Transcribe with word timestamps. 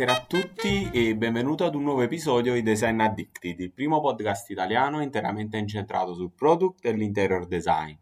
Buonasera 0.00 0.24
a 0.24 0.26
tutti 0.26 0.88
e 0.90 1.14
benvenuto 1.14 1.66
ad 1.66 1.74
un 1.74 1.82
nuovo 1.82 2.00
episodio 2.00 2.54
di 2.54 2.62
Design 2.62 3.00
Addicted, 3.00 3.60
il 3.60 3.70
primo 3.70 4.00
podcast 4.00 4.48
italiano 4.48 5.02
interamente 5.02 5.58
incentrato 5.58 6.14
sul 6.14 6.32
product 6.32 6.86
e 6.86 6.92
l'interior 6.92 7.46
design. 7.46 7.94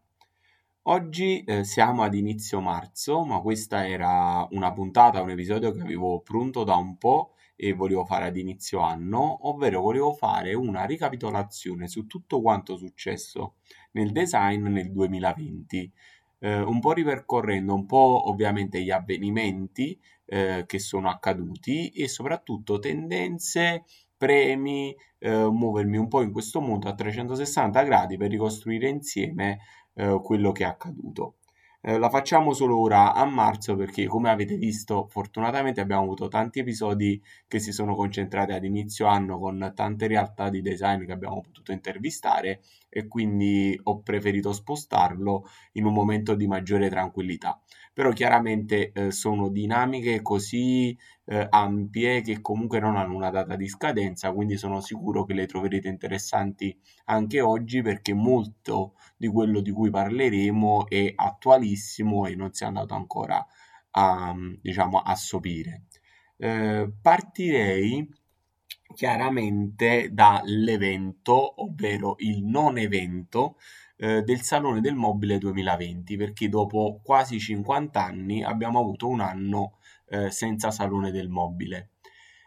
Oggi 0.83 1.43
eh, 1.43 1.65
siamo 1.65 2.05
ad 2.05 2.15
inizio 2.15 2.61
marzo, 2.61 3.25
ma 3.25 3.41
questa 3.41 3.89
era 3.89 4.47
una 4.53 4.73
puntata, 4.73 5.23
un 5.23 5.31
episodio 5.31 5.73
che 5.73 5.81
avevo 5.81 6.21
pronto 6.21 6.63
da 6.63 6.77
un 6.77 6.97
po' 6.99 7.33
e 7.57 7.73
volevo 7.73 8.05
fare 8.05 8.27
ad 8.27 8.37
inizio 8.37 8.79
anno, 8.79 9.49
ovvero 9.49 9.81
volevo 9.81 10.13
fare 10.13 10.55
una 10.55 10.85
ricapitolazione 10.85 11.89
su 11.89 12.07
tutto 12.07 12.41
quanto 12.41 12.77
successo 12.77 13.57
nel 13.91 14.13
design 14.13 14.69
nel 14.69 14.93
2020, 14.93 15.93
eh, 16.39 16.61
un 16.61 16.79
po' 16.79 16.93
ripercorrendo 16.93 17.75
un 17.75 17.87
po' 17.87 18.29
ovviamente 18.29 18.81
gli 18.81 18.93
avvenimenti 18.93 20.01
eh, 20.29 20.65
che 20.67 20.79
sono 20.79 21.09
accaduti 21.09 21.89
e 21.89 22.07
soprattutto 22.07 22.79
tendenze, 22.79 23.85
premi, 24.17 24.95
eh, 25.19 25.49
muovermi 25.51 25.97
un 25.97 26.09
po' 26.09 26.23
in 26.23 26.33
questo 26.33 26.61
mondo 26.61 26.89
a 26.89 26.95
360 26.95 27.83
gradi 27.83 28.17
per 28.17 28.31
ricostruire 28.31 28.89
insieme 28.89 29.61
eh, 29.95 30.21
quello 30.23 30.53
che 30.53 30.65
è 30.65 30.67
accaduto. 30.67 31.37
Eh, 31.81 31.97
la 31.97 32.11
facciamo 32.11 32.53
solo 32.53 32.77
ora 32.79 33.15
a 33.15 33.25
marzo 33.25 33.77
perché 33.77 34.07
come 34.07 34.31
avete 34.31 34.57
visto 34.57 35.07
fortunatamente 35.09 35.81
abbiamo 35.81 36.03
avuto 36.03 36.27
tanti 36.27 36.59
episodi 36.59 37.23
che 37.47 37.61
si 37.61 37.71
sono 37.71 37.95
concentrati 37.95 38.51
ad 38.51 38.65
inizio 38.65 39.07
anno 39.07 39.39
con 39.39 39.73
tante 39.77 40.09
realtà 40.09 40.51
di 40.51 40.61
design 40.61 41.05
che 41.05 41.13
abbiamo 41.13 41.41
potuto 41.41 41.71
intervistare 41.71 42.63
e 42.89 43.07
quindi 43.07 43.79
ho 43.85 44.01
preferito 44.01 44.53
spostarlo 44.53 45.45
in 45.75 45.85
un 45.85 45.93
momento 45.93 46.35
di 46.35 46.49
maggiore 46.49 46.89
tranquillità. 46.89 47.61
Però 47.99 48.13
chiaramente 48.13 48.93
eh, 48.93 49.11
sono 49.11 49.49
dinamiche 49.49 50.23
così 50.23 50.97
eh, 51.25 51.49
ampie 51.51 52.21
che 52.21 52.41
comunque 52.41 52.79
non 52.79 52.95
hanno 52.95 53.17
una 53.17 53.29
data 53.29 53.57
di 53.57 53.67
scadenza, 53.67 54.31
quindi 54.31 54.57
sono 54.57 54.81
sicuro 54.81 55.25
che 55.25 55.35
le 55.35 55.47
troverete 55.47 55.89
interessanti 55.89 56.79
anche 57.07 57.41
oggi 57.41 57.83
perché 57.83 58.15
molto 58.15 58.95
di 59.17 59.27
quello 59.27 59.59
di 59.59 59.73
cui 59.73 59.91
parleremo 59.91 60.87
è 60.87 61.13
attualissimo 61.13 62.27
e 62.27 62.37
non 62.37 62.53
si 62.53 62.63
è 62.63 62.69
andato 62.69 62.95
ancora 62.95 63.45
a, 63.91 64.33
diciamo, 64.61 64.99
a 64.99 65.17
sopire. 65.17 65.87
Eh, 66.37 66.89
partirei 67.03 68.09
chiaramente 68.95 70.11
dall'evento, 70.13 71.65
ovvero 71.65 72.15
il 72.19 72.45
non 72.45 72.79
evento 72.79 73.57
eh, 73.99 74.23
del 74.23 74.41
Salone 74.43 74.81
del 74.81 74.95
Mobile 74.95 75.39
2020, 75.39 76.17
perché 76.17 76.49
dopo 76.49 77.01
quasi 77.03 77.39
50 77.39 78.03
anni 78.03 78.43
abbiamo 78.43 78.79
avuto 78.79 79.09
un 79.09 79.21
anno 79.21 79.79
eh, 80.09 80.31
senza 80.31 80.71
Salone 80.71 81.11
del 81.11 81.29
Mobile. 81.29 81.91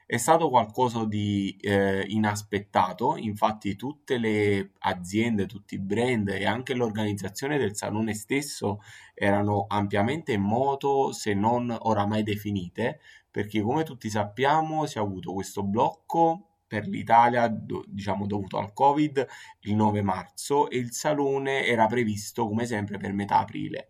È 0.05 0.17
stato 0.17 0.49
qualcosa 0.49 1.05
di 1.05 1.55
eh, 1.61 2.03
inaspettato, 2.05 3.15
infatti 3.15 3.77
tutte 3.77 4.17
le 4.17 4.71
aziende, 4.79 5.45
tutti 5.45 5.75
i 5.75 5.79
brand 5.79 6.27
e 6.27 6.45
anche 6.45 6.73
l'organizzazione 6.73 7.57
del 7.57 7.77
salone 7.77 8.13
stesso 8.13 8.81
erano 9.13 9.67
ampiamente 9.69 10.33
in 10.33 10.41
moto, 10.41 11.13
se 11.13 11.33
non 11.33 11.73
oramai 11.79 12.23
definite, 12.23 12.99
perché 13.29 13.61
come 13.61 13.83
tutti 13.83 14.09
sappiamo 14.09 14.85
si 14.85 14.97
è 14.97 15.01
avuto 15.01 15.31
questo 15.31 15.63
blocco 15.63 16.50
per 16.71 16.87
l'Italia, 16.87 17.49
do, 17.49 17.83
diciamo 17.85 18.25
dovuto 18.25 18.57
al 18.57 18.71
Covid, 18.71 19.27
il 19.63 19.75
9 19.75 20.01
marzo 20.01 20.69
e 20.69 20.77
il 20.77 20.93
salone 20.93 21.65
era 21.65 21.85
previsto 21.85 22.47
come 22.47 22.65
sempre 22.65 22.97
per 22.97 23.11
metà 23.11 23.39
aprile. 23.39 23.89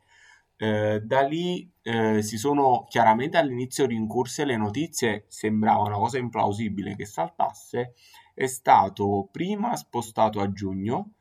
Eh, 0.57 0.99
da 1.03 1.21
lì 1.21 1.71
eh, 1.83 2.23
si 2.23 2.37
sono 2.39 2.85
chiaramente 2.89 3.37
all'inizio 3.37 3.85
rincorse 3.85 4.45
le 4.45 4.57
notizie, 4.57 5.25
sembrava 5.27 5.83
una 5.83 5.97
cosa 5.97 6.17
implausibile 6.17 6.95
che 6.95 7.05
saltasse, 7.05 7.93
è 8.33 8.47
stato 8.47 9.29
prima 9.31 9.75
spostato 9.75 10.39
a 10.39 10.51
giugno 10.51 11.11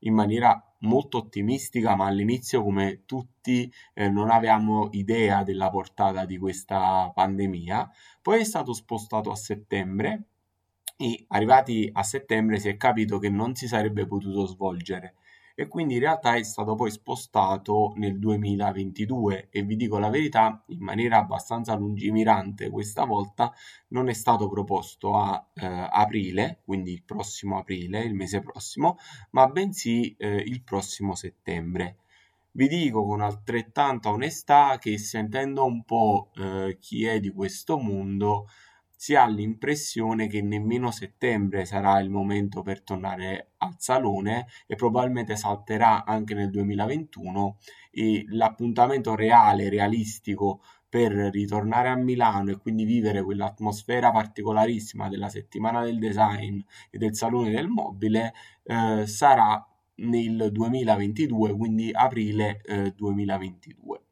in 0.00 0.14
maniera 0.14 0.58
molto 0.78 1.18
ottimistica, 1.18 1.96
ma 1.96 2.06
all'inizio 2.06 2.62
come 2.62 3.02
tutti 3.04 3.70
eh, 3.92 4.08
non 4.08 4.30
avevamo 4.30 4.88
idea 4.92 5.42
della 5.42 5.68
portata 5.68 6.24
di 6.24 6.38
questa 6.38 7.12
pandemia, 7.14 7.90
poi 8.22 8.40
è 8.40 8.44
stato 8.44 8.72
spostato 8.72 9.30
a 9.30 9.36
settembre 9.36 10.29
e 11.00 11.24
arrivati 11.28 11.88
a 11.90 12.02
settembre 12.02 12.58
si 12.58 12.68
è 12.68 12.76
capito 12.76 13.18
che 13.18 13.30
non 13.30 13.54
si 13.54 13.66
sarebbe 13.66 14.06
potuto 14.06 14.44
svolgere. 14.44 15.14
E 15.54 15.66
quindi 15.66 15.94
in 15.94 16.00
realtà 16.00 16.36
è 16.36 16.42
stato 16.42 16.74
poi 16.74 16.90
spostato 16.90 17.94
nel 17.96 18.18
2022 18.18 19.48
e 19.50 19.62
vi 19.62 19.76
dico 19.76 19.98
la 19.98 20.10
verità 20.10 20.62
in 20.68 20.80
maniera 20.80 21.18
abbastanza 21.18 21.74
lungimirante 21.74 22.70
questa 22.70 23.04
volta 23.04 23.52
non 23.88 24.08
è 24.08 24.12
stato 24.14 24.48
proposto 24.48 25.16
a 25.16 25.44
eh, 25.54 25.66
aprile 25.66 26.60
quindi 26.64 26.92
il 26.92 27.02
prossimo 27.02 27.58
aprile 27.58 28.00
il 28.00 28.14
mese 28.14 28.40
prossimo 28.40 28.96
ma 29.30 29.46
bensì 29.48 30.14
eh, 30.18 30.36
il 30.36 30.62
prossimo 30.62 31.14
settembre. 31.14 31.96
Vi 32.52 32.68
dico 32.68 33.04
con 33.04 33.20
altrettanta 33.20 34.10
onestà 34.10 34.78
che 34.78 34.98
sentendo 34.98 35.64
un 35.64 35.84
po' 35.84 36.30
eh, 36.36 36.78
chi 36.80 37.04
è 37.04 37.20
di 37.20 37.30
questo 37.30 37.78
mondo 37.78 38.48
si 39.00 39.14
ha 39.14 39.26
l'impressione 39.26 40.26
che 40.26 40.42
nemmeno 40.42 40.90
settembre 40.90 41.64
sarà 41.64 41.98
il 42.00 42.10
momento 42.10 42.60
per 42.60 42.82
tornare 42.82 43.52
al 43.56 43.76
salone 43.78 44.46
e 44.66 44.74
probabilmente 44.74 45.36
salterà 45.36 46.04
anche 46.04 46.34
nel 46.34 46.50
2021 46.50 47.56
e 47.90 48.26
l'appuntamento 48.28 49.14
reale, 49.14 49.70
realistico 49.70 50.60
per 50.86 51.12
ritornare 51.12 51.88
a 51.88 51.96
Milano 51.96 52.50
e 52.50 52.58
quindi 52.58 52.84
vivere 52.84 53.22
quell'atmosfera 53.22 54.10
particolarissima 54.10 55.08
della 55.08 55.30
settimana 55.30 55.82
del 55.82 55.98
design 55.98 56.60
e 56.90 56.98
del 56.98 57.14
salone 57.14 57.50
del 57.52 57.68
mobile 57.68 58.34
eh, 58.64 59.06
sarà 59.06 59.66
nel 59.94 60.50
2022, 60.52 61.56
quindi 61.56 61.90
aprile 61.90 62.60
eh, 62.66 62.92
2022. 62.94 64.02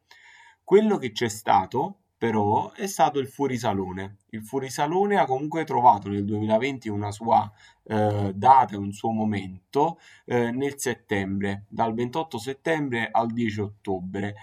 Quello 0.65 0.97
che 0.97 1.13
c'è 1.13 1.29
stato 1.29 2.05
però 2.19 2.73
è 2.73 2.89
stato 2.89 3.21
il 3.21 3.29
fuorisalone. 3.29 4.19
Il 4.31 4.43
fuorisalone 4.43 5.17
ha 5.17 5.25
comunque 5.25 5.65
trovato 5.65 6.09
nel 6.09 6.25
2020 6.25 6.89
una 6.89 7.13
sua 7.13 7.51
eh, 7.85 8.33
data 8.35 8.77
un 8.77 8.93
suo 8.93 9.13
momento 9.13 10.01
eh, 10.27 10.51
nel 10.51 10.79
settembre, 10.79 11.65
dal 11.69 11.95
28 11.95 12.39
settembre 12.39 13.09
al 13.11 13.31
10 13.33 13.61
ottobre 13.61 14.35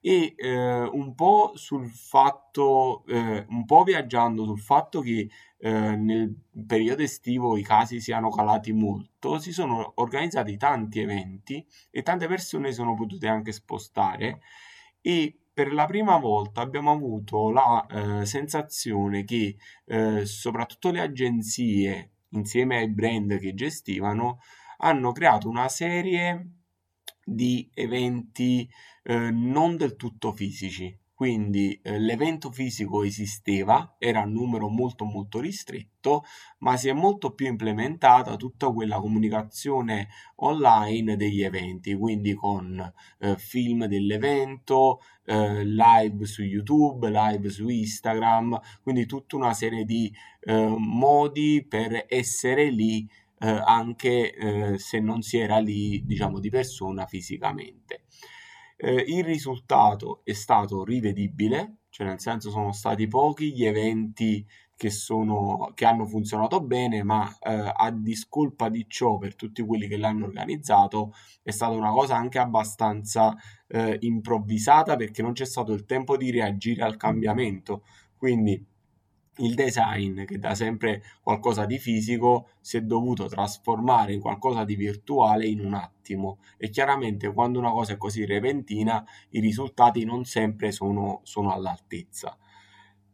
e 0.00 0.34
eh, 0.36 0.82
un 0.82 1.16
po' 1.16 1.50
sul 1.56 1.88
fatto, 1.88 3.04
eh, 3.06 3.44
un 3.48 3.64
po' 3.64 3.82
viaggiando 3.82 4.44
sul 4.44 4.60
fatto 4.60 5.00
che 5.00 5.28
eh, 5.58 5.70
nel 5.96 6.32
periodo 6.64 7.02
estivo 7.02 7.56
i 7.56 7.62
casi 7.62 8.00
siano 8.00 8.30
calati 8.30 8.72
molto, 8.72 9.40
si 9.40 9.50
sono 9.52 9.94
organizzati 9.96 10.56
tanti 10.56 11.00
eventi 11.00 11.66
e 11.90 12.02
tante 12.02 12.28
persone 12.28 12.70
sono 12.70 12.94
potute 12.94 13.26
anche 13.26 13.50
spostare 13.50 14.42
e 15.00 15.45
per 15.56 15.72
la 15.72 15.86
prima 15.86 16.18
volta 16.18 16.60
abbiamo 16.60 16.92
avuto 16.92 17.50
la 17.50 17.86
eh, 17.86 18.26
sensazione 18.26 19.24
che 19.24 19.56
eh, 19.86 20.26
soprattutto 20.26 20.90
le 20.90 21.00
agenzie, 21.00 22.10
insieme 22.32 22.76
ai 22.76 22.90
brand 22.90 23.38
che 23.38 23.54
gestivano, 23.54 24.40
hanno 24.80 25.12
creato 25.12 25.48
una 25.48 25.70
serie 25.70 26.50
di 27.24 27.70
eventi 27.72 28.68
eh, 29.02 29.30
non 29.30 29.78
del 29.78 29.96
tutto 29.96 30.34
fisici, 30.34 30.94
quindi 31.16 31.80
eh, 31.82 31.98
l'evento 31.98 32.52
fisico 32.52 33.02
esisteva, 33.02 33.96
era 33.98 34.20
un 34.20 34.32
numero 34.32 34.68
molto 34.68 35.06
molto 35.06 35.40
ristretto, 35.40 36.24
ma 36.58 36.76
si 36.76 36.88
è 36.88 36.92
molto 36.92 37.32
più 37.32 37.46
implementata 37.46 38.36
tutta 38.36 38.70
quella 38.70 39.00
comunicazione 39.00 40.08
online 40.36 41.16
degli 41.16 41.42
eventi, 41.42 41.94
quindi 41.94 42.34
con 42.34 42.92
eh, 43.20 43.34
film 43.38 43.86
dell'evento, 43.86 45.00
eh, 45.24 45.64
live 45.64 46.26
su 46.26 46.42
YouTube, 46.42 47.08
live 47.08 47.48
su 47.48 47.66
Instagram, 47.66 48.60
quindi 48.82 49.06
tutta 49.06 49.36
una 49.36 49.54
serie 49.54 49.86
di 49.86 50.14
eh, 50.40 50.74
modi 50.76 51.64
per 51.66 52.04
essere 52.10 52.68
lì 52.68 53.08
eh, 53.38 53.48
anche 53.48 54.34
eh, 54.34 54.78
se 54.78 55.00
non 55.00 55.22
si 55.22 55.38
era 55.38 55.58
lì, 55.60 56.02
diciamo, 56.04 56.40
di 56.40 56.50
persona 56.50 57.06
fisicamente. 57.06 58.04
Eh, 58.76 59.04
il 59.08 59.24
risultato 59.24 60.20
è 60.24 60.32
stato 60.32 60.84
rivedibile, 60.84 61.78
cioè 61.88 62.06
nel 62.06 62.20
senso 62.20 62.50
sono 62.50 62.72
stati 62.72 63.08
pochi 63.08 63.52
gli 63.54 63.64
eventi 63.64 64.46
che, 64.76 64.90
sono, 64.90 65.72
che 65.74 65.86
hanno 65.86 66.06
funzionato 66.06 66.60
bene, 66.60 67.02
ma 67.02 67.26
eh, 67.40 67.72
a 67.74 67.90
discolpa 67.90 68.68
di 68.68 68.84
ciò, 68.88 69.16
per 69.16 69.34
tutti 69.34 69.62
quelli 69.62 69.88
che 69.88 69.96
l'hanno 69.96 70.26
organizzato, 70.26 71.14
è 71.42 71.50
stata 71.50 71.74
una 71.74 71.90
cosa 71.90 72.16
anche 72.16 72.38
abbastanza 72.38 73.34
eh, 73.68 73.96
improvvisata 74.00 74.96
perché 74.96 75.22
non 75.22 75.32
c'è 75.32 75.46
stato 75.46 75.72
il 75.72 75.86
tempo 75.86 76.16
di 76.18 76.30
reagire 76.30 76.82
al 76.82 76.96
cambiamento. 76.98 77.84
Quindi 78.16 78.62
il 79.38 79.54
design, 79.54 80.24
che 80.24 80.38
da 80.38 80.54
sempre 80.54 81.02
qualcosa 81.22 81.66
di 81.66 81.78
fisico, 81.78 82.48
si 82.60 82.76
è 82.78 82.80
dovuto 82.82 83.26
trasformare 83.26 84.12
in 84.12 84.20
qualcosa 84.20 84.64
di 84.64 84.76
virtuale 84.76 85.46
in 85.46 85.64
un 85.64 85.74
attimo 85.74 86.38
e 86.56 86.70
chiaramente 86.70 87.32
quando 87.32 87.58
una 87.58 87.70
cosa 87.70 87.94
è 87.94 87.96
così 87.98 88.24
repentina 88.24 89.04
i 89.30 89.40
risultati 89.40 90.04
non 90.04 90.24
sempre 90.24 90.72
sono, 90.72 91.20
sono 91.24 91.52
all'altezza. 91.52 92.36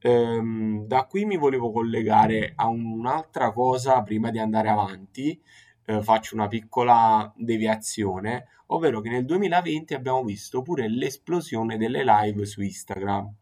Ehm, 0.05 0.87
da 0.87 1.05
qui 1.05 1.25
mi 1.25 1.37
volevo 1.37 1.71
collegare 1.71 2.53
a 2.57 2.69
un'altra 2.69 3.53
cosa 3.53 4.03
prima 4.03 4.31
di 4.31 4.39
andare 4.39 4.69
avanti. 4.69 5.41
Eh, 5.85 6.03
faccio 6.03 6.35
una 6.35 6.49
piccola 6.49 7.33
deviazione, 7.37 8.47
ovvero 8.67 9.01
che 9.01 9.11
nel 9.11 9.25
2020 9.25 9.95
abbiamo 9.95 10.23
visto 10.25 10.63
pure 10.63 10.89
l'esplosione 10.89 11.77
delle 11.77 12.03
live 12.05 12.45
su 12.47 12.63
Instagram. 12.63 13.33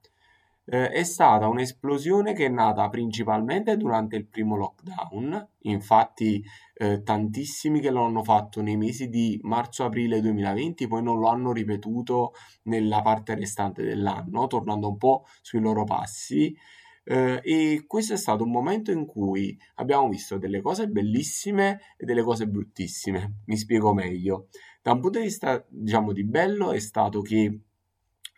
Eh, 0.72 0.90
è 0.90 1.02
stata 1.02 1.48
un'esplosione 1.48 2.32
che 2.32 2.46
è 2.46 2.48
nata 2.48 2.88
principalmente 2.90 3.76
durante 3.76 4.14
il 4.14 4.28
primo 4.28 4.54
lockdown, 4.54 5.48
infatti 5.62 6.44
eh, 6.74 7.02
tantissimi 7.02 7.80
che 7.80 7.90
lo 7.90 8.04
hanno 8.04 8.22
fatto 8.22 8.62
nei 8.62 8.76
mesi 8.76 9.08
di 9.08 9.36
marzo-aprile 9.42 10.20
2020 10.20 10.86
poi 10.86 11.02
non 11.02 11.18
lo 11.18 11.26
hanno 11.26 11.50
ripetuto 11.50 12.34
nella 12.64 13.02
parte 13.02 13.34
restante 13.34 13.82
dell'anno, 13.82 14.46
tornando 14.46 14.90
un 14.90 14.96
po' 14.96 15.24
sui 15.40 15.58
loro 15.58 15.82
passi. 15.82 16.56
Eh, 17.02 17.40
e 17.42 17.84
questo 17.88 18.12
è 18.12 18.16
stato 18.16 18.44
un 18.44 18.52
momento 18.52 18.92
in 18.92 19.06
cui 19.06 19.58
abbiamo 19.76 20.08
visto 20.08 20.38
delle 20.38 20.60
cose 20.60 20.86
bellissime 20.86 21.80
e 21.96 22.04
delle 22.04 22.22
cose 22.22 22.46
bruttissime. 22.46 23.40
Mi 23.46 23.56
spiego 23.56 23.92
meglio. 23.92 24.46
Da 24.80 24.92
un 24.92 25.00
punto 25.00 25.18
di 25.18 25.24
vista, 25.24 25.64
diciamo, 25.68 26.12
di 26.12 26.24
bello 26.24 26.70
è 26.70 26.78
stato 26.78 27.22
che 27.22 27.62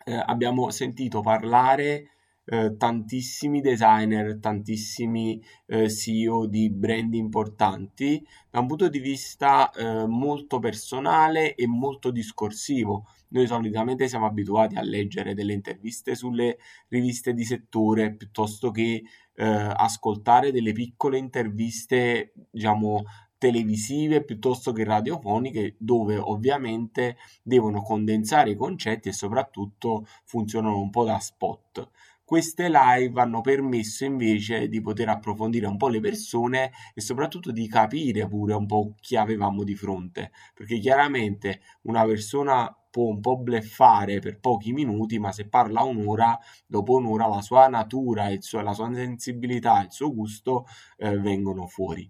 eh, 0.05 0.13
abbiamo 0.25 0.71
sentito 0.71 1.21
parlare 1.21 2.12
eh, 2.45 2.75
tantissimi 2.77 3.61
designer, 3.61 4.37
tantissimi 4.39 5.41
eh, 5.67 5.89
CEO 5.89 6.45
di 6.45 6.69
brand 6.69 7.13
importanti 7.13 8.25
da 8.49 8.59
un 8.59 8.67
punto 8.67 8.89
di 8.89 8.99
vista 8.99 9.71
eh, 9.71 10.05
molto 10.05 10.59
personale 10.59 11.55
e 11.55 11.67
molto 11.67 12.11
discorsivo. 12.11 13.07
Noi 13.29 13.47
solitamente 13.47 14.07
siamo 14.07 14.25
abituati 14.25 14.75
a 14.75 14.81
leggere 14.81 15.33
delle 15.33 15.53
interviste 15.53 16.15
sulle 16.15 16.57
riviste 16.89 17.33
di 17.33 17.43
settore 17.45 18.13
piuttosto 18.13 18.69
che 18.71 19.03
eh, 19.35 19.45
ascoltare 19.45 20.51
delle 20.51 20.71
piccole 20.71 21.17
interviste, 21.17 22.33
diciamo, 22.51 23.03
televisive 23.43 24.23
piuttosto 24.23 24.71
che 24.71 24.85
radiofoniche 24.85 25.75
dove 25.77 26.17
ovviamente 26.17 27.17
devono 27.41 27.81
condensare 27.81 28.51
i 28.51 28.55
concetti 28.55 29.09
e 29.09 29.13
soprattutto 29.13 30.05
funzionano 30.23 30.79
un 30.79 30.89
po' 30.89 31.03
da 31.03 31.19
spot. 31.19 31.89
Queste 32.25 32.69
live 32.69 33.19
hanno 33.19 33.41
permesso 33.41 34.05
invece 34.05 34.69
di 34.69 34.79
poter 34.79 35.09
approfondire 35.09 35.67
un 35.67 35.75
po' 35.75 35.89
le 35.89 35.99
persone 35.99 36.71
e 36.93 37.01
soprattutto 37.01 37.51
di 37.51 37.67
capire 37.67 38.27
pure 38.27 38.53
un 38.53 38.65
po' 38.65 38.95
chi 39.01 39.17
avevamo 39.17 39.63
di 39.63 39.75
fronte, 39.75 40.31
perché 40.53 40.79
chiaramente 40.79 41.61
una 41.81 42.05
persona 42.05 42.73
può 42.89 43.09
un 43.09 43.19
po' 43.19 43.37
bleffare 43.37 44.19
per 44.19 44.39
pochi 44.39 44.71
minuti, 44.71 45.19
ma 45.19 45.31
se 45.31 45.47
parla 45.47 45.81
un'ora, 45.81 46.39
dopo 46.65 46.93
un'ora 46.93 47.27
la 47.27 47.41
sua 47.41 47.67
natura, 47.67 48.29
suo, 48.39 48.61
la 48.61 48.73
sua 48.73 48.93
sensibilità, 48.93 49.81
il 49.81 49.91
suo 49.91 50.13
gusto 50.13 50.65
eh, 50.97 51.17
vengono 51.17 51.67
fuori. 51.67 52.09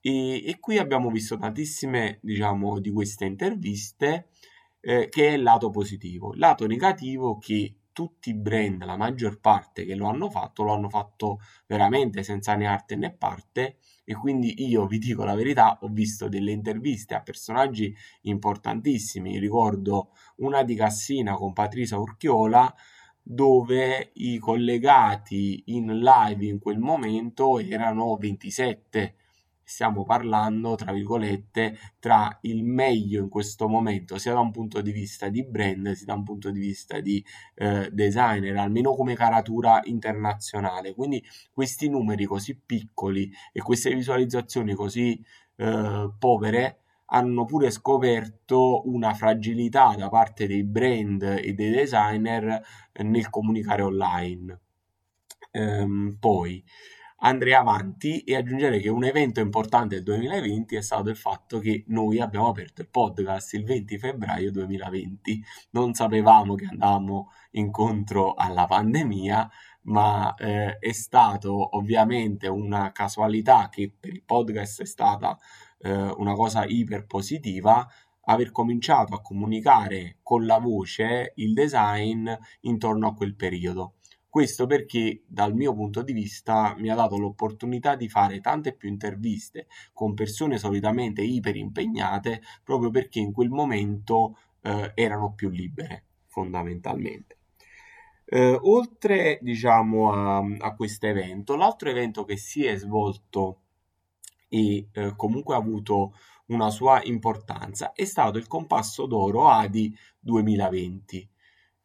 E, 0.00 0.44
e, 0.46 0.58
qui 0.58 0.78
abbiamo 0.78 1.10
visto 1.10 1.38
tantissime, 1.38 2.18
diciamo, 2.22 2.80
di 2.80 2.90
queste 2.90 3.24
interviste 3.24 4.30
eh, 4.80 5.08
che 5.08 5.28
è 5.28 5.32
il 5.32 5.42
lato 5.42 5.70
positivo. 5.70 6.32
Il 6.32 6.40
lato 6.40 6.66
negativo 6.66 7.38
che 7.38 7.74
tutti 7.96 8.28
i 8.28 8.34
brand, 8.34 8.84
la 8.84 8.98
maggior 8.98 9.40
parte 9.40 9.86
che 9.86 9.94
lo 9.94 10.06
hanno 10.06 10.28
fatto, 10.28 10.62
lo 10.64 10.74
hanno 10.74 10.90
fatto 10.90 11.40
veramente 11.66 12.22
senza 12.22 12.54
né 12.54 12.66
arte 12.66 12.94
né 12.94 13.10
parte. 13.10 13.78
E 14.04 14.14
quindi 14.14 14.68
io 14.68 14.86
vi 14.86 14.98
dico 14.98 15.24
la 15.24 15.34
verità, 15.34 15.78
ho 15.80 15.88
visto 15.88 16.28
delle 16.28 16.52
interviste 16.52 17.14
a 17.14 17.22
personaggi 17.22 17.96
importantissimi, 18.22 19.38
ricordo 19.38 20.10
una 20.36 20.62
di 20.62 20.74
Cassina 20.74 21.36
con 21.36 21.54
Patricia 21.54 21.96
Urchiola 21.96 22.74
dove 23.22 24.10
i 24.16 24.36
collegati 24.36 25.62
in 25.68 25.98
live 25.98 26.44
in 26.44 26.58
quel 26.58 26.78
momento 26.78 27.58
erano 27.58 28.14
27 28.16 29.14
stiamo 29.66 30.04
parlando, 30.04 30.76
tra 30.76 30.92
virgolette, 30.92 31.76
tra 31.98 32.38
il 32.42 32.62
meglio 32.62 33.20
in 33.20 33.28
questo 33.28 33.68
momento, 33.68 34.16
sia 34.16 34.32
da 34.32 34.38
un 34.38 34.52
punto 34.52 34.80
di 34.80 34.92
vista 34.92 35.28
di 35.28 35.44
brand, 35.44 35.90
sia 35.92 36.06
da 36.06 36.14
un 36.14 36.22
punto 36.22 36.50
di 36.50 36.60
vista 36.60 37.00
di 37.00 37.22
eh, 37.56 37.90
designer, 37.92 38.56
almeno 38.56 38.94
come 38.94 39.14
caratura 39.14 39.80
internazionale. 39.84 40.94
Quindi 40.94 41.22
questi 41.52 41.88
numeri 41.88 42.24
così 42.26 42.56
piccoli 42.64 43.30
e 43.52 43.60
queste 43.60 43.92
visualizzazioni 43.92 44.72
così 44.74 45.20
eh, 45.56 46.10
povere 46.16 46.80
hanno 47.06 47.44
pure 47.44 47.70
scoperto 47.70 48.88
una 48.88 49.14
fragilità 49.14 49.94
da 49.96 50.08
parte 50.08 50.46
dei 50.46 50.64
brand 50.64 51.22
e 51.22 51.52
dei 51.54 51.70
designer 51.70 52.62
nel 53.02 53.30
comunicare 53.30 53.82
online. 53.82 54.60
Ehm, 55.50 56.16
poi 56.20 56.62
andrei 57.18 57.54
avanti 57.54 58.20
e 58.20 58.36
aggiungere 58.36 58.78
che 58.80 58.88
un 58.88 59.04
evento 59.04 59.40
importante 59.40 59.94
del 59.96 60.04
2020 60.04 60.76
è 60.76 60.82
stato 60.82 61.08
il 61.08 61.16
fatto 61.16 61.58
che 61.58 61.84
noi 61.88 62.20
abbiamo 62.20 62.48
aperto 62.48 62.82
il 62.82 62.88
podcast 62.88 63.54
il 63.54 63.64
20 63.64 63.98
febbraio 63.98 64.50
2020. 64.50 65.42
Non 65.70 65.94
sapevamo 65.94 66.54
che 66.54 66.66
andavamo 66.66 67.30
incontro 67.52 68.34
alla 68.34 68.66
pandemia, 68.66 69.50
ma 69.82 70.34
eh, 70.34 70.78
è 70.78 70.92
stato 70.92 71.76
ovviamente 71.76 72.48
una 72.48 72.92
casualità 72.92 73.68
che 73.70 73.92
per 73.98 74.12
il 74.12 74.22
podcast 74.22 74.82
è 74.82 74.86
stata 74.86 75.38
eh, 75.78 75.92
una 76.16 76.34
cosa 76.34 76.64
iper 76.64 77.06
positiva 77.06 77.88
aver 78.28 78.50
cominciato 78.50 79.14
a 79.14 79.20
comunicare 79.20 80.18
con 80.22 80.46
la 80.46 80.58
voce 80.58 81.32
il 81.36 81.52
design 81.52 82.28
intorno 82.62 83.08
a 83.08 83.14
quel 83.14 83.34
periodo. 83.34 83.94
Questo 84.36 84.66
perché 84.66 85.22
dal 85.26 85.54
mio 85.54 85.72
punto 85.72 86.02
di 86.02 86.12
vista 86.12 86.74
mi 86.76 86.90
ha 86.90 86.94
dato 86.94 87.16
l'opportunità 87.16 87.96
di 87.96 88.06
fare 88.06 88.42
tante 88.42 88.74
più 88.74 88.90
interviste 88.90 89.66
con 89.94 90.12
persone 90.12 90.58
solitamente 90.58 91.22
iper 91.22 91.56
impegnate 91.56 92.42
proprio 92.62 92.90
perché 92.90 93.18
in 93.18 93.32
quel 93.32 93.48
momento 93.48 94.36
eh, 94.60 94.92
erano 94.94 95.32
più 95.32 95.48
libere 95.48 96.04
fondamentalmente. 96.26 97.38
Eh, 98.26 98.58
oltre 98.60 99.38
diciamo 99.40 100.12
a, 100.12 100.44
a 100.58 100.74
questo 100.74 101.06
evento, 101.06 101.56
l'altro 101.56 101.88
evento 101.88 102.24
che 102.24 102.36
si 102.36 102.62
è 102.66 102.76
svolto 102.76 103.62
e 104.50 104.88
eh, 104.92 105.14
comunque 105.16 105.54
ha 105.54 105.58
avuto 105.58 106.12
una 106.48 106.68
sua 106.68 107.02
importanza 107.04 107.92
è 107.92 108.04
stato 108.04 108.36
il 108.36 108.48
Compasso 108.48 109.06
d'Oro 109.06 109.48
ADI 109.48 109.96
2020 110.20 111.30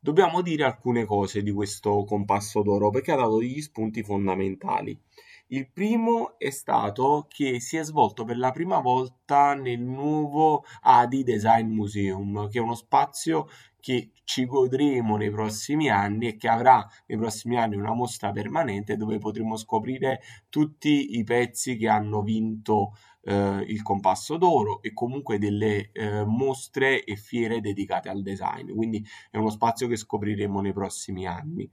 Dobbiamo 0.03 0.41
dire 0.41 0.63
alcune 0.63 1.05
cose 1.05 1.43
di 1.43 1.51
questo 1.51 2.03
compasso 2.05 2.63
d'oro 2.63 2.89
perché 2.89 3.11
ha 3.11 3.17
dato 3.17 3.37
degli 3.37 3.61
spunti 3.61 4.01
fondamentali. 4.01 4.99
Il 5.49 5.69
primo 5.69 6.39
è 6.39 6.49
stato 6.49 7.27
che 7.29 7.59
si 7.59 7.77
è 7.77 7.83
svolto 7.83 8.23
per 8.23 8.35
la 8.37 8.49
prima 8.49 8.79
volta 8.79 9.53
nel 9.53 9.79
nuovo 9.79 10.63
ADI 10.81 11.21
Design 11.21 11.71
Museum, 11.71 12.49
che 12.49 12.57
è 12.57 12.61
uno 12.63 12.73
spazio 12.73 13.47
che 13.79 14.13
ci 14.23 14.47
godremo 14.47 15.17
nei 15.17 15.29
prossimi 15.29 15.89
anni 15.89 16.29
e 16.29 16.37
che 16.37 16.47
avrà 16.47 16.83
nei 17.05 17.19
prossimi 17.19 17.57
anni 17.57 17.75
una 17.75 17.93
mostra 17.93 18.31
permanente 18.31 18.97
dove 18.97 19.19
potremo 19.19 19.55
scoprire 19.55 20.21
tutti 20.49 21.17
i 21.19 21.23
pezzi 21.23 21.77
che 21.77 21.89
hanno 21.89 22.23
vinto 22.23 22.93
eh, 23.23 23.63
il 23.67 23.81
compasso 23.81 24.37
d'oro 24.37 24.81
e 24.81 24.93
comunque 24.93 25.37
delle 25.37 25.91
eh, 25.91 26.23
mostre 26.25 27.03
e 27.03 27.15
fiere 27.15 27.61
dedicate 27.61 28.09
al 28.09 28.21
design, 28.21 28.73
quindi 28.73 29.05
è 29.29 29.37
uno 29.37 29.49
spazio 29.49 29.87
che 29.87 29.95
scopriremo 29.95 30.61
nei 30.61 30.73
prossimi 30.73 31.25
anni. 31.27 31.69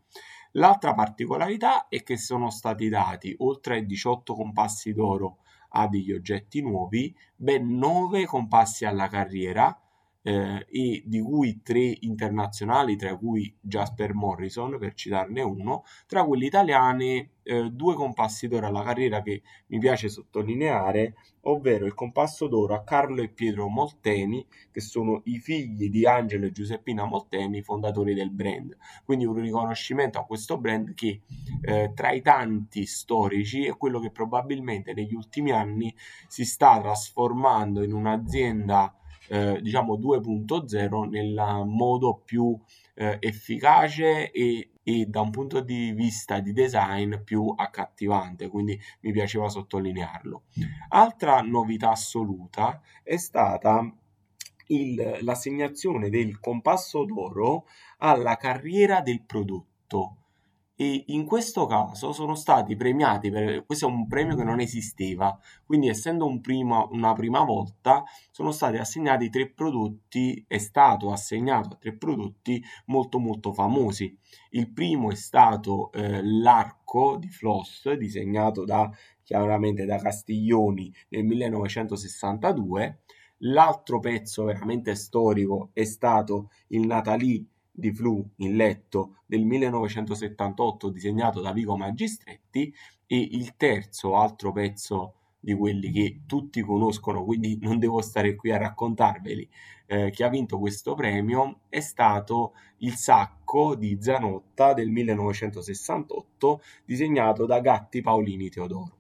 L'altra 0.52 0.95
particolarità 0.95 1.88
è 1.88 2.02
che 2.02 2.17
sono 2.17 2.50
stati 2.50 2.88
dati 2.88 3.35
oltre 3.38 3.76
ai 3.76 3.87
18 3.87 4.35
compassi 4.35 4.93
d'oro 4.93 5.38
a 5.71 5.87
degli 5.87 6.12
oggetti 6.12 6.62
nuovi, 6.62 7.14
ben 7.37 7.76
9 7.76 8.25
compassi 8.25 8.87
alla 8.87 9.09
carriera 9.09 9.78
eh, 10.23 10.67
e 10.69 11.03
di 11.07 11.21
cui 11.21 11.63
tre 11.63 11.97
internazionali, 12.01 12.97
tra 12.97 13.17
cui 13.17 13.55
Jasper 13.61 14.15
Morrison, 14.15 14.79
per 14.79 14.95
citarne 14.95 15.43
uno, 15.43 15.85
tra 16.07 16.25
quelli 16.25 16.47
italiani 16.47 17.37
eh, 17.43 17.71
due 17.71 17.95
compassi 17.95 18.47
d'oro 18.47 18.67
alla 18.67 18.83
carriera 18.83 19.23
che 19.23 19.43
mi 19.69 19.79
piace 19.79 20.09
sottolineare, 20.09 21.15
ovvero 21.43 21.87
il 21.87 21.95
compasso 21.95 22.47
d'oro 22.47 22.75
a 22.75 22.83
Carlo 22.83 23.23
e 23.23 23.29
Pietro 23.29 23.69
Molteni, 23.69 24.47
che 24.71 24.81
sono 24.81 25.23
i 25.25 25.39
figli 25.39 25.89
di 25.89 26.05
Angelo 26.05 26.45
e 26.45 26.53
Giuseppina 26.53 27.05
Molteni, 27.05 27.63
fondatori 27.63 28.13
del 28.13 28.31
brand. 28.31 28.77
Quindi 29.05 29.25
un 29.25 29.41
riconoscimento 29.41 30.19
a 30.19 30.27
questo 30.27 30.59
brand 30.59 30.93
che 30.93 31.23
eh, 31.63 31.93
tra 31.95 32.11
i 32.13 32.21
tanti 32.21 32.85
storici 32.85 33.65
è 33.65 33.77
quello 33.77 33.99
che 33.99 34.11
probabilmente 34.11 34.93
negli 34.93 35.15
ultimi 35.15 35.53
anni 35.53 35.95
si 36.27 36.45
sta 36.45 36.79
trasformando 36.81 37.83
in 37.83 37.95
un'azienda 37.95 38.93
eh, 39.28 39.61
diciamo 39.61 39.97
2.0 39.97 41.08
nel 41.08 41.62
modo 41.66 42.20
più 42.25 42.58
eh, 42.94 43.16
efficace 43.20 44.30
e, 44.30 44.70
e, 44.82 45.06
da 45.06 45.20
un 45.20 45.30
punto 45.30 45.61
di 45.61 45.92
vista 45.92 46.40
di 46.40 46.52
design 46.52 47.16
più 47.25 47.52
accattivante, 47.56 48.49
quindi 48.49 48.78
mi 49.00 49.12
piaceva 49.12 49.49
sottolinearlo. 49.49 50.42
Altra 50.88 51.40
novità 51.42 51.90
assoluta 51.90 52.80
è 53.02 53.16
stata 53.16 53.92
il, 54.68 55.18
l'assegnazione 55.20 56.11
del 56.11 56.40
compasso 56.40 57.04
d'oro 57.04 57.66
alla 57.99 58.37
carriera 58.37 59.00
del 59.00 59.23
prodotto. 59.23 60.16
E 60.80 61.06
in 61.08 61.25
questo 61.25 61.66
caso 61.66 62.12
sono 62.12 62.37
stati 62.37 62.76
premiati, 62.76 63.30
per, 63.30 63.64
questo 63.66 63.88
è 63.88 63.90
un 63.90 64.06
premio 64.06 64.37
che 64.37 64.44
non 64.44 64.61
esisteva, 64.61 65.37
quindi 65.66 65.88
essendo 65.88 66.25
un 66.25 66.40
prima, 66.40 66.87
una 66.92 67.14
prima 67.14 67.42
volta 67.42 68.04
sono 68.30 68.52
stati 68.52 68.76
assegnati 68.76 69.28
tre 69.28 69.50
prodotti, 69.50 70.44
è 70.47 70.58
stato 70.58 71.11
assegnato 71.11 71.70
a 71.70 71.76
tre 71.80 71.97
prodotti 71.97 72.62
molto 72.87 73.18
molto 73.18 73.52
famosi. 73.52 74.16
Il 74.50 74.70
primo 74.70 75.11
è 75.11 75.16
stato 75.16 75.90
eh, 75.90 76.23
l'arco 76.23 77.16
di 77.18 77.28
Floss, 77.28 77.90
disegnato 77.94 78.64
da, 78.64 78.88
chiaramente 79.25 79.85
da 79.85 79.99
Castiglioni 79.99 80.94
nel 81.08 81.25
1962. 81.25 83.00
L'altro 83.38 83.99
pezzo 83.99 84.44
veramente 84.44 84.94
storico 84.94 85.70
è 85.73 85.82
stato 85.82 86.50
il 86.68 86.87
Natalie 86.87 87.44
di 87.78 87.92
Flu 87.94 88.28
in 88.38 88.56
letto 88.56 89.18
del 89.25 89.44
1978 89.44 90.90
disegnato 90.90 91.40
da 91.40 91.52
Vico 91.52 91.76
Magistretti 91.76 92.75
e 93.06 93.28
il 93.30 93.54
terzo 93.56 94.16
altro 94.16 94.50
pezzo 94.50 95.14
di 95.38 95.54
quelli 95.54 95.92
che 95.92 96.23
tutti 96.26 96.61
conoscono, 96.62 97.25
quindi 97.25 97.58
non 97.61 97.78
devo 97.78 98.02
stare 98.02 98.35
qui 98.35 98.50
a 98.50 98.58
raccontarveli, 98.58 99.49
eh, 99.87 100.11
che 100.11 100.25
ha 100.25 100.28
vinto 100.28 100.58
questo 100.58 100.94
premio, 100.94 101.61
è 101.68 101.78
stato 101.78 102.54
il 102.78 102.94
sacco 102.94 103.76
di 103.76 103.97
Zanotta 104.00 104.75
del 104.75 104.90
1968 104.90 106.61
disegnato 106.85 107.47
da 107.47 107.61
Gatti 107.61 108.00
Paolini 108.00 108.49
Teodoro. 108.49 108.97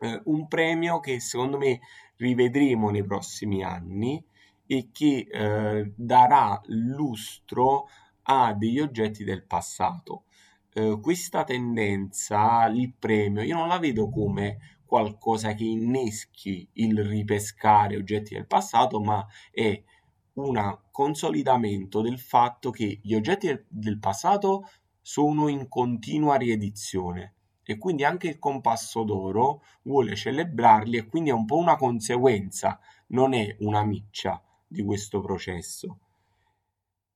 Eh, 0.00 0.22
un 0.24 0.48
premio 0.48 1.00
che 1.00 1.20
secondo 1.20 1.58
me 1.58 1.80
rivedremo 2.16 2.88
nei 2.88 3.04
prossimi 3.04 3.62
anni 3.62 4.24
e 4.66 4.88
che 4.92 5.26
eh, 5.30 5.92
darà 5.94 6.60
lustro 6.66 7.86
a 8.24 8.54
degli 8.54 8.80
oggetti 8.80 9.24
del 9.24 9.44
passato. 9.44 10.24
Eh, 10.72 10.98
questa 11.00 11.44
tendenza, 11.44 12.66
il 12.66 12.92
premio, 12.98 13.42
io 13.42 13.56
non 13.56 13.68
la 13.68 13.78
vedo 13.78 14.08
come 14.08 14.80
qualcosa 14.84 15.54
che 15.54 15.64
inneschi 15.64 16.68
il 16.74 17.02
ripescare 17.04 17.96
oggetti 17.96 18.34
del 18.34 18.46
passato, 18.46 19.00
ma 19.00 19.26
è 19.50 19.82
un 20.34 20.78
consolidamento 20.90 22.00
del 22.00 22.18
fatto 22.18 22.70
che 22.70 23.00
gli 23.02 23.14
oggetti 23.14 23.46
del, 23.46 23.64
del 23.68 23.98
passato 23.98 24.68
sono 25.00 25.48
in 25.48 25.68
continua 25.68 26.36
riedizione 26.36 27.34
e 27.62 27.78
quindi 27.78 28.04
anche 28.04 28.28
il 28.28 28.38
compasso 28.38 29.04
d'oro 29.04 29.62
vuole 29.82 30.14
celebrarli 30.14 30.96
e 30.96 31.06
quindi 31.06 31.30
è 31.30 31.32
un 31.32 31.44
po' 31.44 31.56
una 31.56 31.76
conseguenza, 31.76 32.78
non 33.08 33.32
è 33.32 33.56
una 33.60 33.84
miccia 33.84 34.42
di 34.66 34.82
questo 34.82 35.20
processo. 35.20 35.98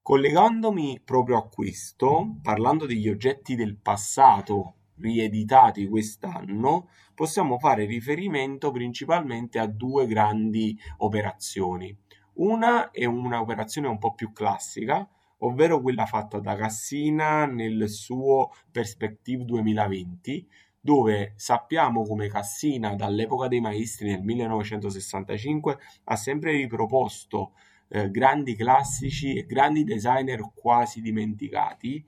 Collegandomi 0.02 1.02
proprio 1.04 1.36
a 1.36 1.48
questo, 1.48 2.38
parlando 2.42 2.86
degli 2.86 3.08
oggetti 3.08 3.54
del 3.54 3.76
passato 3.76 4.74
rieditati 4.96 5.86
quest'anno, 5.86 6.88
possiamo 7.14 7.58
fare 7.58 7.84
riferimento 7.84 8.70
principalmente 8.70 9.58
a 9.58 9.66
due 9.66 10.06
grandi 10.06 10.78
operazioni. 10.98 11.96
Una 12.34 12.90
è 12.90 13.04
un'operazione 13.04 13.88
un 13.88 13.98
po' 13.98 14.14
più 14.14 14.32
classica, 14.32 15.06
ovvero 15.38 15.80
quella 15.80 16.06
fatta 16.06 16.40
da 16.40 16.56
Cassina 16.56 17.46
nel 17.46 17.88
suo 17.88 18.50
Perspective 18.70 19.44
2020, 19.44 20.48
dove 20.80 21.32
sappiamo 21.36 22.04
come 22.04 22.28
Cassina 22.28 22.94
dall'epoca 22.94 23.48
dei 23.48 23.60
maestri 23.60 24.10
nel 24.10 24.22
1965 24.22 25.78
ha 26.04 26.16
sempre 26.16 26.52
riproposto 26.52 27.52
eh, 27.88 28.10
grandi 28.10 28.54
classici 28.54 29.36
e 29.36 29.46
grandi 29.46 29.84
designer 29.84 30.40
quasi 30.54 31.00
dimenticati. 31.00 32.04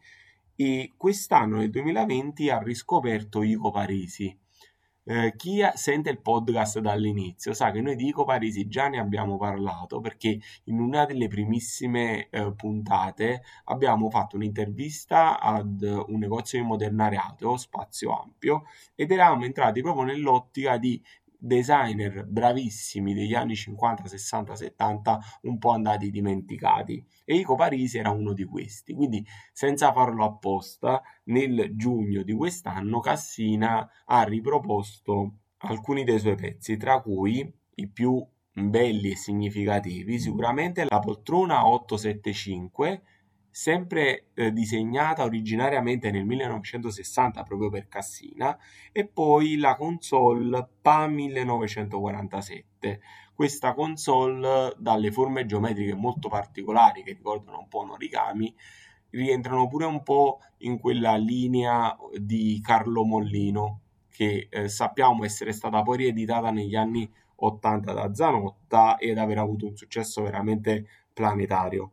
E 0.55 0.93
quest'anno 0.97 1.57
nel 1.57 1.71
2020 1.71 2.51
ha 2.51 2.59
riscoperto 2.59 3.43
Ico 3.43 3.71
Parisi 3.71 4.37
eh, 5.11 5.35
chi 5.35 5.61
sente 5.75 6.09
il 6.09 6.21
podcast 6.21 6.79
dall'inizio 6.79 7.53
sa 7.53 7.73
che 7.73 7.81
noi 7.81 7.97
di 7.97 8.07
Ico 8.07 8.25
ne 8.25 9.01
abbiamo 9.01 9.37
parlato 9.39 10.01
perché 10.01 10.39
in 10.65 10.79
una 10.79 11.05
delle 11.05 11.27
primissime 11.27 12.29
eh, 12.31 12.53
puntate 12.55 13.43
abbiamo 13.65 14.09
fatto 14.09 14.37
un'intervista 14.37 15.41
ad 15.41 15.83
un 15.83 16.17
negozio 16.17 16.61
di 16.61 16.65
modernariato, 16.65 17.57
spazio 17.57 18.17
ampio, 18.17 18.67
ed 18.95 19.11
eravamo 19.11 19.45
entrati 19.45 19.83
proprio 19.83 20.05
nell'ottica 20.05 20.79
di 20.79 21.03
designer 21.41 22.27
bravissimi 22.27 23.15
degli 23.15 23.35
anni 23.35 23.57
50, 23.57 24.07
60, 24.07 24.55
70 24.55 25.19
un 25.43 25.59
po' 25.59 25.71
andati 25.71 26.11
dimenticati. 26.11 27.05
E 27.25 27.37
Ico 27.37 27.55
Parisi 27.55 27.99
era 27.99 28.11
uno 28.11 28.33
di 28.33 28.45
questi. 28.45 28.95
Quindi 28.95 29.25
senza 29.53 29.93
farlo 29.93 30.25
apposta 30.25 31.03
nel 31.25 31.71
giugno 31.75 32.23
di 32.23 32.33
quest'anno 32.33 33.01
Cassina 33.01 33.89
ha 34.05 34.23
riproposto 34.23 35.39
alcuni 35.59 36.05
dei 36.05 36.19
suoi 36.19 36.37
pezzi 36.37 36.77
tra 36.77 37.01
cui 37.01 37.53
i 37.75 37.89
più 37.89 38.25
belli 38.53 39.11
e 39.11 39.17
significativi 39.17 40.19
sicuramente 40.19 40.85
la 40.89 40.99
poltrona 40.99 41.67
875 41.67 43.03
sempre 43.51 44.29
eh, 44.35 44.53
disegnata 44.53 45.25
originariamente 45.25 46.11
nel 46.11 46.25
1960 46.25 47.43
proprio 47.43 47.69
per 47.71 47.89
Cassina, 47.89 48.57
e 48.93 49.07
poi 49.07 49.57
la 49.57 49.77
console 49.77 50.69
PA 50.81 51.07
1947. 51.07 53.01
Questa 53.35 53.75
console, 53.75 54.75
dalle 54.79 55.11
forme 55.11 55.47
geometriche 55.47 55.95
molto 55.95 56.29
particolari 56.29 57.03
che 57.03 57.13
ricordano 57.13 57.61
un 57.61 57.69
po' 57.69 57.81
un 57.81 57.91
origami, 57.91 58.55
rientrano 59.11 59.67
pure 59.67 59.87
un 59.87 60.03
po' 60.03 60.41
in 60.59 60.79
quella 60.79 61.17
linea 61.17 61.97
di 62.19 62.61
Carlo 62.63 63.05
Mollino, 63.05 63.81
che 64.11 64.49
eh, 64.51 64.69
sappiamo 64.69 65.25
essere 65.25 65.53
stata 65.53 65.83
poi 65.83 65.97
rieditata 65.99 66.51
negli 66.51 66.77
anni 66.77 67.11
80 67.37 67.93
da 67.93 68.15
Zanotta 68.15 68.99
ed 68.99 69.19
aver 69.19 69.39
avuto 69.39 69.67
un 69.67 69.77
successo 69.77 70.23
veramente 70.23 70.87
planetario. 71.13 71.93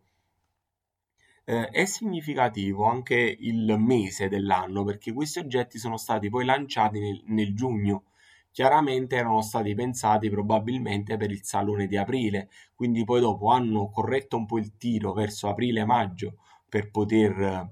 Eh, 1.49 1.69
è 1.69 1.85
significativo 1.85 2.83
anche 2.85 3.15
il 3.15 3.75
mese 3.79 4.27
dell'anno 4.27 4.83
perché 4.83 5.13
questi 5.13 5.39
oggetti 5.39 5.79
sono 5.79 5.97
stati 5.97 6.29
poi 6.29 6.45
lanciati 6.45 6.99
nel, 6.99 7.23
nel 7.27 7.55
giugno. 7.55 8.03
Chiaramente 8.51 9.15
erano 9.15 9.41
stati 9.41 9.73
pensati 9.73 10.29
probabilmente 10.29 11.15
per 11.17 11.31
il 11.31 11.43
salone 11.43 11.87
di 11.87 11.95
aprile, 11.97 12.49
quindi 12.75 13.03
poi 13.03 13.21
dopo 13.21 13.49
hanno 13.49 13.89
corretto 13.89 14.35
un 14.37 14.45
po' 14.45 14.57
il 14.57 14.77
tiro 14.77 15.13
verso 15.13 15.47
aprile-maggio 15.47 16.37
per 16.67 16.91
poter 16.91 17.69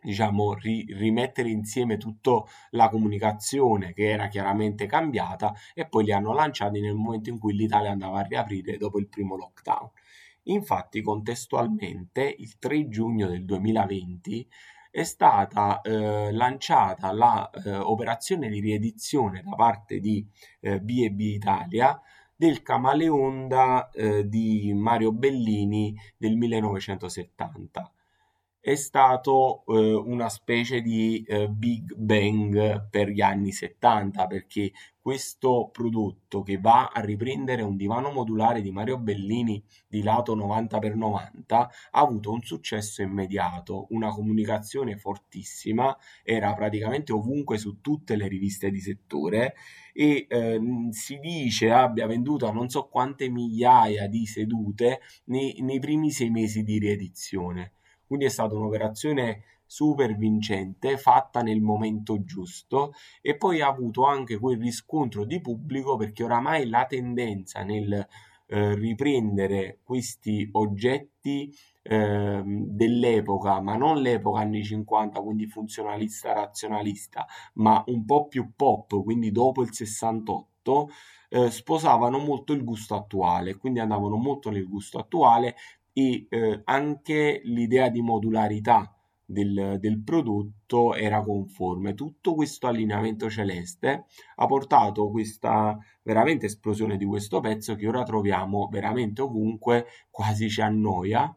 diciamo, 0.00 0.54
ri- 0.54 0.86
rimettere 0.90 1.48
insieme 1.50 1.96
tutta 1.96 2.42
la 2.70 2.88
comunicazione 2.88 3.92
che 3.92 4.10
era 4.10 4.28
chiaramente 4.28 4.86
cambiata 4.86 5.52
e 5.74 5.86
poi 5.88 6.04
li 6.04 6.12
hanno 6.12 6.32
lanciati 6.32 6.80
nel 6.80 6.94
momento 6.94 7.30
in 7.30 7.38
cui 7.38 7.54
l'Italia 7.54 7.90
andava 7.90 8.20
a 8.20 8.22
riaprire 8.22 8.76
dopo 8.76 8.98
il 8.98 9.08
primo 9.08 9.36
lockdown. 9.36 9.90
Infatti, 10.44 11.00
contestualmente, 11.00 12.34
il 12.38 12.58
3 12.58 12.88
giugno 12.88 13.28
del 13.28 13.44
2020 13.44 14.48
è 14.90 15.02
stata 15.02 15.80
eh, 15.80 16.30
lanciata 16.32 17.12
l'operazione 17.12 18.46
eh, 18.46 18.50
di 18.50 18.60
riedizione 18.60 19.42
da 19.42 19.54
parte 19.56 19.98
di 19.98 20.24
eh, 20.60 20.80
B&B 20.80 21.20
Italia 21.20 22.00
del 22.36 22.62
Camaleonda 22.62 23.90
eh, 23.90 24.28
di 24.28 24.72
Mario 24.74 25.12
Bellini 25.12 25.96
del 26.16 26.36
1970 26.36 27.93
è 28.64 28.76
stato 28.76 29.62
eh, 29.66 29.92
una 29.92 30.30
specie 30.30 30.80
di 30.80 31.22
eh, 31.28 31.50
Big 31.50 31.94
Bang 31.96 32.88
per 32.88 33.10
gli 33.10 33.20
anni 33.20 33.52
70 33.52 34.26
perché 34.26 34.72
questo 34.98 35.68
prodotto 35.70 36.40
che 36.40 36.56
va 36.56 36.86
a 36.86 37.02
riprendere 37.02 37.60
un 37.60 37.76
divano 37.76 38.10
modulare 38.10 38.62
di 38.62 38.72
Mario 38.72 38.96
Bellini 38.96 39.62
di 39.86 40.02
lato 40.02 40.34
90x90 40.34 41.52
ha 41.52 41.70
avuto 41.90 42.30
un 42.30 42.40
successo 42.40 43.02
immediato, 43.02 43.88
una 43.90 44.08
comunicazione 44.08 44.96
fortissima, 44.96 45.94
era 46.22 46.54
praticamente 46.54 47.12
ovunque 47.12 47.58
su 47.58 47.82
tutte 47.82 48.16
le 48.16 48.28
riviste 48.28 48.70
di 48.70 48.80
settore 48.80 49.56
e 49.92 50.24
eh, 50.26 50.60
si 50.88 51.18
dice 51.18 51.70
abbia 51.70 52.06
venduto 52.06 52.50
non 52.50 52.70
so 52.70 52.88
quante 52.88 53.28
migliaia 53.28 54.08
di 54.08 54.24
sedute 54.24 55.00
nei, 55.24 55.60
nei 55.60 55.80
primi 55.80 56.10
sei 56.10 56.30
mesi 56.30 56.62
di 56.62 56.78
riedizione 56.78 57.72
quindi 58.14 58.26
è 58.26 58.32
stata 58.32 58.54
un'operazione 58.54 59.42
super 59.66 60.14
vincente, 60.16 60.96
fatta 60.98 61.42
nel 61.42 61.60
momento 61.60 62.22
giusto 62.22 62.92
e 63.20 63.36
poi 63.36 63.60
ha 63.60 63.66
avuto 63.66 64.04
anche 64.04 64.38
quel 64.38 64.56
riscontro 64.56 65.24
di 65.24 65.40
pubblico 65.40 65.96
perché 65.96 66.22
oramai 66.22 66.68
la 66.68 66.86
tendenza 66.86 67.64
nel 67.64 68.06
eh, 68.46 68.74
riprendere 68.76 69.80
questi 69.82 70.48
oggetti 70.52 71.52
eh, 71.82 72.42
dell'epoca, 72.44 73.60
ma 73.60 73.74
non 73.74 74.00
l'epoca 74.00 74.38
anni 74.38 74.62
50, 74.62 75.20
quindi 75.20 75.48
funzionalista, 75.48 76.32
razionalista, 76.32 77.26
ma 77.54 77.82
un 77.88 78.04
po' 78.04 78.28
più 78.28 78.52
pop, 78.54 79.02
quindi 79.02 79.32
dopo 79.32 79.62
il 79.62 79.74
68, 79.74 80.88
eh, 81.30 81.50
sposavano 81.50 82.18
molto 82.18 82.52
il 82.52 82.62
gusto 82.62 82.94
attuale, 82.94 83.56
quindi 83.56 83.80
andavano 83.80 84.14
molto 84.14 84.50
nel 84.50 84.68
gusto 84.68 84.98
attuale 84.98 85.56
e 85.94 86.26
eh, 86.28 86.60
anche 86.64 87.40
l'idea 87.44 87.88
di 87.88 88.02
modularità 88.02 88.94
del, 89.24 89.78
del 89.80 90.02
prodotto 90.02 90.94
era 90.94 91.22
conforme. 91.22 91.94
Tutto 91.94 92.34
questo 92.34 92.66
allineamento 92.66 93.30
celeste 93.30 94.04
ha 94.36 94.46
portato 94.46 95.08
questa 95.08 95.78
veramente 96.02 96.46
esplosione 96.46 96.96
di 96.98 97.06
questo 97.06 97.40
pezzo 97.40 97.74
che 97.74 97.88
ora 97.88 98.02
troviamo 98.02 98.68
veramente 98.70 99.22
ovunque, 99.22 99.86
quasi 100.10 100.50
ci 100.50 100.60
annoia 100.60 101.34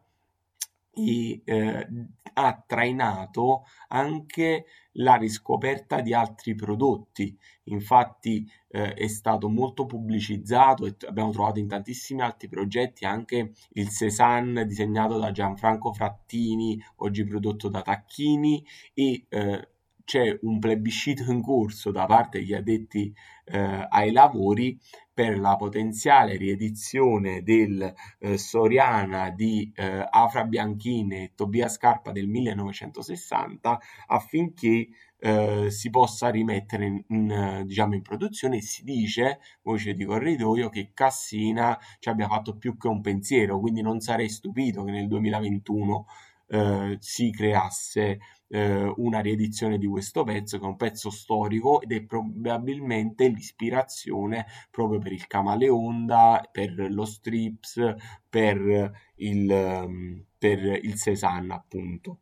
e 1.06 1.42
eh, 1.44 1.88
ha 2.34 2.64
trainato 2.66 3.64
anche 3.88 4.66
la 4.92 5.16
riscoperta 5.16 6.00
di 6.00 6.14
altri 6.14 6.54
prodotti. 6.54 7.36
Infatti 7.64 8.48
eh, 8.68 8.94
è 8.94 9.06
stato 9.08 9.48
molto 9.48 9.86
pubblicizzato 9.86 10.86
e 10.86 10.96
abbiamo 11.06 11.30
trovato 11.30 11.58
in 11.58 11.68
tantissimi 11.68 12.20
altri 12.20 12.48
progetti 12.48 13.04
anche 13.04 13.52
il 13.72 13.88
Cézanne 13.88 14.66
disegnato 14.66 15.18
da 15.18 15.30
Gianfranco 15.32 15.92
Frattini, 15.92 16.80
oggi 16.96 17.24
prodotto 17.24 17.68
da 17.68 17.82
Tacchini 17.82 18.64
e 18.94 19.26
eh, 19.28 19.68
c'è 20.08 20.38
un 20.40 20.58
plebiscito 20.58 21.30
in 21.30 21.42
corso 21.42 21.90
da 21.90 22.06
parte 22.06 22.38
degli 22.38 22.54
addetti 22.54 23.12
eh, 23.44 23.86
ai 23.90 24.10
lavori 24.10 24.80
per 25.12 25.38
la 25.38 25.54
potenziale 25.56 26.38
riedizione 26.38 27.42
del 27.42 27.92
eh, 28.18 28.38
Soriana 28.38 29.28
di 29.28 29.70
eh, 29.74 30.06
Afra 30.08 30.44
Bianchini 30.44 31.24
e 31.24 31.32
Tobia 31.34 31.68
Scarpa 31.68 32.10
del 32.10 32.26
1960 32.26 33.78
affinché 34.06 34.88
eh, 35.18 35.70
si 35.70 35.90
possa 35.90 36.30
rimettere 36.30 36.86
in, 36.86 37.04
in, 37.08 37.62
diciamo 37.66 37.94
in 37.94 38.00
produzione. 38.00 38.62
Si 38.62 38.84
dice, 38.84 39.40
voce 39.60 39.92
di 39.92 40.06
corridoio, 40.06 40.70
che 40.70 40.92
Cassina 40.94 41.78
ci 41.98 42.08
abbia 42.08 42.28
fatto 42.28 42.56
più 42.56 42.78
che 42.78 42.88
un 42.88 43.02
pensiero, 43.02 43.60
quindi 43.60 43.82
non 43.82 44.00
sarei 44.00 44.30
stupito 44.30 44.84
che 44.84 44.92
nel 44.92 45.06
2021 45.06 46.06
eh, 46.48 46.96
si 47.00 47.30
creasse 47.30 48.18
eh, 48.48 48.92
una 48.96 49.20
riedizione 49.20 49.78
di 49.78 49.86
questo 49.86 50.24
pezzo, 50.24 50.58
che 50.58 50.64
è 50.64 50.68
un 50.68 50.76
pezzo 50.76 51.10
storico 51.10 51.80
ed 51.80 51.92
è 51.92 52.02
probabilmente 52.04 53.28
l'ispirazione 53.28 54.46
proprio 54.70 54.98
per 54.98 55.12
il 55.12 55.26
Camaleonda, 55.26 56.48
per 56.50 56.74
lo 56.90 57.04
Strips, 57.04 57.94
per 58.28 58.92
il, 59.16 59.50
ehm, 59.50 60.24
per 60.38 60.58
il 60.82 60.94
Cézanne, 60.94 61.52
appunto. 61.54 62.20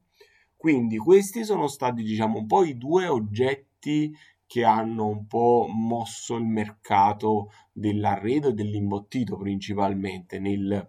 Quindi 0.57 0.97
questi 0.97 1.45
sono 1.45 1.69
stati, 1.69 2.03
diciamo, 2.03 2.39
un 2.39 2.47
po' 2.47 2.65
i 2.65 2.77
due 2.77 3.07
oggetti 3.07 4.13
che 4.47 4.65
hanno 4.65 5.07
un 5.07 5.27
po' 5.27 5.67
mosso 5.69 6.37
il 6.37 6.45
mercato 6.45 7.51
dell'arredo 7.73 8.49
e 8.49 8.53
dell'imbottito 8.53 9.37
principalmente 9.37 10.39
nel, 10.39 10.89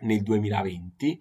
nel 0.00 0.22
2020 0.22 1.20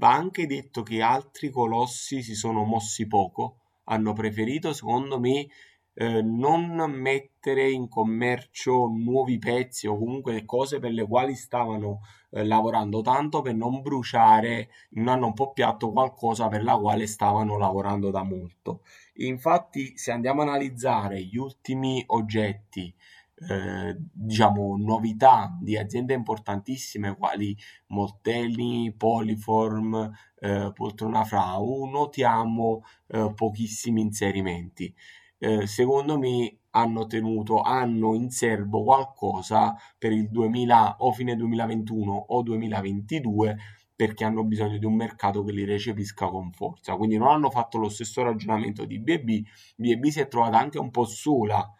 Va 0.00 0.14
anche 0.14 0.46
detto 0.46 0.82
che 0.82 1.02
altri 1.02 1.50
colossi 1.50 2.22
si 2.22 2.34
sono 2.34 2.64
mossi 2.64 3.06
poco, 3.06 3.56
hanno 3.84 4.14
preferito, 4.14 4.72
secondo 4.72 5.20
me, 5.20 5.46
eh, 5.92 6.22
non 6.22 6.74
mettere 6.90 7.70
in 7.70 7.86
commercio 7.86 8.86
nuovi 8.86 9.38
pezzi 9.38 9.86
o 9.86 9.98
comunque 9.98 10.46
cose 10.46 10.78
per 10.78 10.92
le 10.92 11.06
quali 11.06 11.34
stavano 11.34 12.00
eh, 12.30 12.46
lavorando 12.46 13.02
tanto 13.02 13.42
per 13.42 13.54
non 13.54 13.82
bruciare 13.82 14.70
in 14.92 15.02
un 15.02 15.08
anno 15.08 15.26
un 15.26 15.34
po' 15.34 15.52
piatto 15.52 15.92
qualcosa 15.92 16.48
per 16.48 16.62
la 16.62 16.78
quale 16.78 17.06
stavano 17.06 17.58
lavorando 17.58 18.10
da 18.10 18.22
molto. 18.22 18.84
Infatti, 19.16 19.98
se 19.98 20.12
andiamo 20.12 20.40
a 20.40 20.44
analizzare 20.44 21.22
gli 21.22 21.36
ultimi 21.36 22.02
oggetti 22.06 22.94
eh, 23.48 23.96
diciamo, 24.12 24.76
novità 24.76 25.56
di 25.60 25.76
aziende 25.76 26.14
importantissime 26.14 27.16
quali 27.16 27.56
Molteni, 27.88 28.92
Poliform, 28.96 30.10
eh, 30.38 30.70
Poltrona 30.74 31.24
Frau, 31.24 31.84
notiamo 31.84 32.82
eh, 33.08 33.32
pochissimi 33.34 34.02
inserimenti. 34.02 34.94
Eh, 35.38 35.66
secondo 35.66 36.18
me 36.18 36.58
hanno 36.72 37.06
tenuto, 37.06 37.62
hanno 37.62 38.14
in 38.14 38.30
serbo 38.30 38.84
qualcosa 38.84 39.74
per 39.98 40.12
il 40.12 40.28
2000 40.28 40.96
o 40.98 41.12
fine 41.12 41.34
2021 41.34 42.12
o 42.12 42.42
2022 42.42 43.56
perché 43.96 44.24
hanno 44.24 44.44
bisogno 44.44 44.78
di 44.78 44.86
un 44.86 44.94
mercato 44.94 45.42
che 45.44 45.52
li 45.52 45.64
recepisca 45.64 46.26
con 46.28 46.52
forza. 46.52 46.96
Quindi 46.96 47.18
non 47.18 47.28
hanno 47.28 47.50
fatto 47.50 47.76
lo 47.78 47.88
stesso 47.88 48.22
ragionamento 48.22 48.84
di 48.86 48.98
BB. 48.98 49.46
BB 49.76 50.06
si 50.06 50.20
è 50.20 50.28
trovata 50.28 50.58
anche 50.58 50.78
un 50.78 50.90
po' 50.90 51.04
sola 51.04 51.70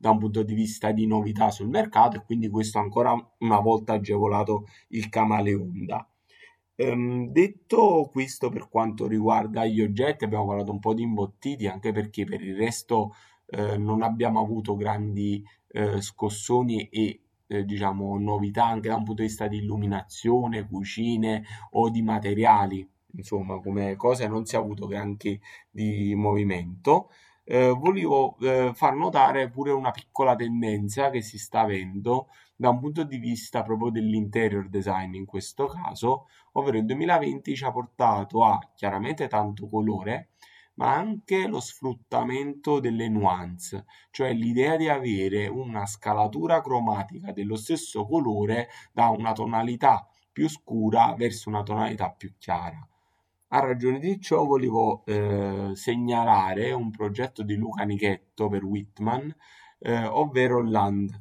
da 0.00 0.10
un 0.10 0.18
punto 0.18 0.42
di 0.42 0.54
vista 0.54 0.92
di 0.92 1.06
novità 1.06 1.50
sul 1.50 1.68
mercato 1.68 2.16
e 2.16 2.24
quindi 2.24 2.48
questo 2.48 2.78
ancora 2.78 3.12
una 3.40 3.60
volta 3.60 3.92
agevolato 3.92 4.64
il 4.88 5.10
camaleonda. 5.10 6.08
Ehm, 6.74 7.28
detto 7.28 8.08
questo 8.10 8.48
per 8.48 8.70
quanto 8.70 9.06
riguarda 9.06 9.66
gli 9.66 9.82
oggetti, 9.82 10.24
abbiamo 10.24 10.46
parlato 10.46 10.72
un 10.72 10.78
po' 10.78 10.94
di 10.94 11.02
imbottiti 11.02 11.66
anche 11.66 11.92
perché 11.92 12.24
per 12.24 12.40
il 12.40 12.56
resto 12.56 13.12
eh, 13.44 13.76
non 13.76 14.00
abbiamo 14.00 14.40
avuto 14.40 14.74
grandi 14.74 15.44
eh, 15.68 16.00
scossoni 16.00 16.88
e 16.88 17.20
eh, 17.46 17.64
diciamo 17.66 18.18
novità 18.18 18.64
anche 18.64 18.88
da 18.88 18.96
un 18.96 19.04
punto 19.04 19.20
di 19.20 19.28
vista 19.28 19.48
di 19.48 19.58
illuminazione, 19.58 20.66
cucine 20.66 21.44
o 21.72 21.90
di 21.90 22.00
materiali, 22.00 22.88
insomma 23.16 23.60
come 23.60 23.96
cose 23.96 24.26
non 24.28 24.46
si 24.46 24.54
è 24.54 24.58
avuto 24.58 24.86
granché 24.86 25.40
di 25.70 26.14
movimento 26.14 27.10
eh, 27.44 27.70
volevo 27.70 28.36
eh, 28.40 28.72
far 28.74 28.94
notare 28.94 29.50
pure 29.50 29.72
una 29.72 29.90
piccola 29.90 30.36
tendenza 30.36 31.10
che 31.10 31.22
si 31.22 31.38
sta 31.38 31.60
avendo 31.60 32.28
da 32.54 32.68
un 32.68 32.78
punto 32.78 33.04
di 33.04 33.18
vista 33.18 33.62
proprio 33.62 33.90
dell'interior 33.90 34.68
design 34.68 35.14
in 35.14 35.24
questo 35.24 35.66
caso, 35.66 36.26
ovvero 36.52 36.76
il 36.78 36.84
2020 36.84 37.56
ci 37.56 37.64
ha 37.64 37.72
portato 37.72 38.44
a 38.44 38.58
chiaramente 38.74 39.28
tanto 39.28 39.68
colore, 39.68 40.30
ma 40.74 40.94
anche 40.94 41.46
lo 41.46 41.60
sfruttamento 41.60 42.80
delle 42.80 43.08
nuance, 43.08 43.86
cioè 44.10 44.32
l'idea 44.32 44.76
di 44.76 44.88
avere 44.88 45.46
una 45.46 45.86
scalatura 45.86 46.60
cromatica 46.60 47.32
dello 47.32 47.56
stesso 47.56 48.06
colore 48.06 48.68
da 48.92 49.08
una 49.08 49.32
tonalità 49.32 50.06
più 50.32 50.48
scura 50.48 51.14
verso 51.16 51.48
una 51.48 51.62
tonalità 51.62 52.10
più 52.10 52.34
chiara. 52.38 52.86
A 53.52 53.58
ragione 53.58 53.98
di 53.98 54.20
ciò 54.20 54.44
volevo 54.44 55.04
eh, 55.06 55.70
segnalare 55.74 56.70
un 56.70 56.92
progetto 56.92 57.42
di 57.42 57.56
Luca 57.56 57.82
Nichetto 57.82 58.48
per 58.48 58.64
Whitman, 58.64 59.34
eh, 59.80 60.04
ovvero 60.04 60.62
Land. 60.62 61.20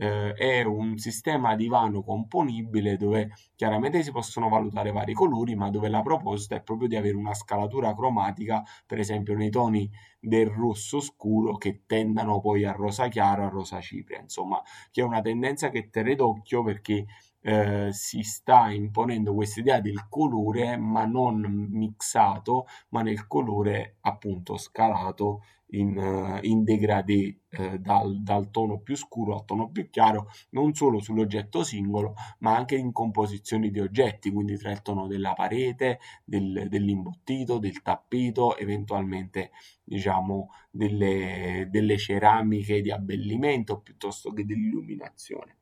Eh, 0.00 0.32
è 0.32 0.62
un 0.64 0.98
sistema 0.98 1.54
di 1.54 1.68
vano 1.68 2.02
componibile 2.02 2.96
dove 2.96 3.30
chiaramente 3.54 4.02
si 4.02 4.10
possono 4.10 4.48
valutare 4.48 4.90
vari 4.90 5.12
colori, 5.12 5.54
ma 5.54 5.70
dove 5.70 5.88
la 5.88 6.02
proposta 6.02 6.56
è 6.56 6.62
proprio 6.62 6.88
di 6.88 6.96
avere 6.96 7.14
una 7.14 7.34
scalatura 7.34 7.94
cromatica, 7.94 8.64
per 8.84 8.98
esempio 8.98 9.36
nei 9.36 9.50
toni 9.50 9.88
del 10.18 10.48
rosso 10.48 10.98
scuro 10.98 11.56
che 11.58 11.82
tendano 11.86 12.40
poi 12.40 12.64
a 12.64 12.72
rosa 12.72 13.06
chiaro, 13.06 13.44
a 13.44 13.48
rosa 13.48 13.80
cipria, 13.80 14.20
insomma, 14.20 14.60
che 14.90 15.00
è 15.00 15.04
una 15.04 15.20
tendenza 15.20 15.68
che 15.70 15.90
terrei 15.90 16.16
d'occhio 16.16 16.64
perché 16.64 17.06
eh, 17.48 17.92
si 17.92 18.22
sta 18.22 18.70
imponendo 18.70 19.32
questa 19.32 19.60
idea 19.60 19.80
del 19.80 20.06
colore, 20.10 20.76
ma 20.76 21.06
non 21.06 21.40
mixato, 21.70 22.66
ma 22.90 23.00
nel 23.00 23.26
colore 23.26 23.96
appunto 24.02 24.58
scalato 24.58 25.42
in, 25.70 25.96
uh, 25.96 26.38
in 26.42 26.62
degradé 26.62 27.38
uh, 27.56 27.78
dal, 27.78 28.20
dal, 28.22 28.50
tono 28.50 28.80
più 28.80 28.96
scuro 28.96 29.34
al 29.34 29.46
tono 29.46 29.70
più 29.70 29.88
chiaro, 29.88 30.30
non 30.50 30.74
solo 30.74 31.00
sull'oggetto 31.00 31.64
singolo, 31.64 32.14
ma 32.40 32.54
anche 32.54 32.76
in 32.76 32.92
composizioni 32.92 33.70
di 33.70 33.80
oggetti, 33.80 34.30
quindi 34.30 34.58
tra 34.58 34.70
il 34.70 34.82
tono 34.82 35.06
della 35.06 35.32
parete, 35.32 36.00
del, 36.24 36.66
dell'imbottito, 36.68 37.56
del 37.58 37.80
tappeto, 37.80 38.58
eventualmente 38.58 39.52
diciamo 39.84 40.50
delle, 40.70 41.66
delle 41.70 41.96
ceramiche 41.96 42.82
di 42.82 42.90
abbellimento 42.90 43.80
piuttosto 43.80 44.32
che 44.34 44.44
dell'illuminazione. 44.44 45.56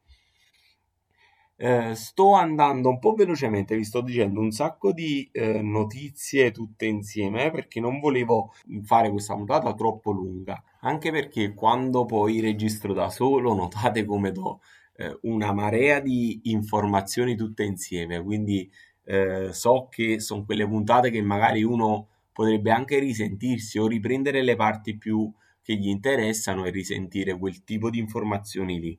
Eh, 1.59 1.95
sto 1.95 2.33
andando 2.35 2.91
un 2.91 2.99
po' 2.99 3.15
velocemente, 3.15 3.77
vi 3.77 3.85
sto 3.85 4.03
dicendo 4.03 4.41
un 4.41 4.51
sacco 4.51 4.93
di 4.93 5.27
eh, 5.33 5.63
notizie 5.63 6.51
tutte 6.51 6.85
insieme 6.85 7.51
perché 7.51 7.81
non 7.81 7.99
volevo 7.99 8.53
fare 8.83 9.11
questa 9.11 9.35
puntata 9.35 9.73
troppo 9.75 10.11
lunga, 10.13 10.63
anche 10.81 11.11
perché 11.11 11.55
quando 11.55 12.05
poi 12.05 12.41
registro 12.41 12.93
da 12.93 13.09
solo 13.09 13.55
notate 13.55 14.05
come 14.05 14.33
do 14.33 14.61
eh, 14.97 15.19
una 15.23 15.53
marea 15.55 16.01
di 16.01 16.41
informazioni 16.45 17.35
tutte 17.37 17.65
insieme, 17.65 18.23
quindi 18.23 18.71
eh, 19.05 19.51
so 19.53 19.89
che 19.91 20.21
sono 20.21 20.45
quelle 20.45 20.67
puntate 20.69 21.11
che 21.11 21.23
magari 21.23 21.63
uno 21.63 22.09
potrebbe 22.33 22.71
anche 22.71 22.99
risentirsi 22.99 23.79
o 23.79 23.87
riprendere 23.87 24.43
le 24.43 24.57
parti 24.57 24.99
più 24.99 25.33
che 25.63 25.75
gli 25.77 25.89
interessano 25.89 26.67
e 26.67 26.71
risentire 26.71 27.39
quel 27.39 27.65
tipo 27.65 27.89
di 27.89 27.99
informazioni 27.99 28.79
lì 28.79 28.99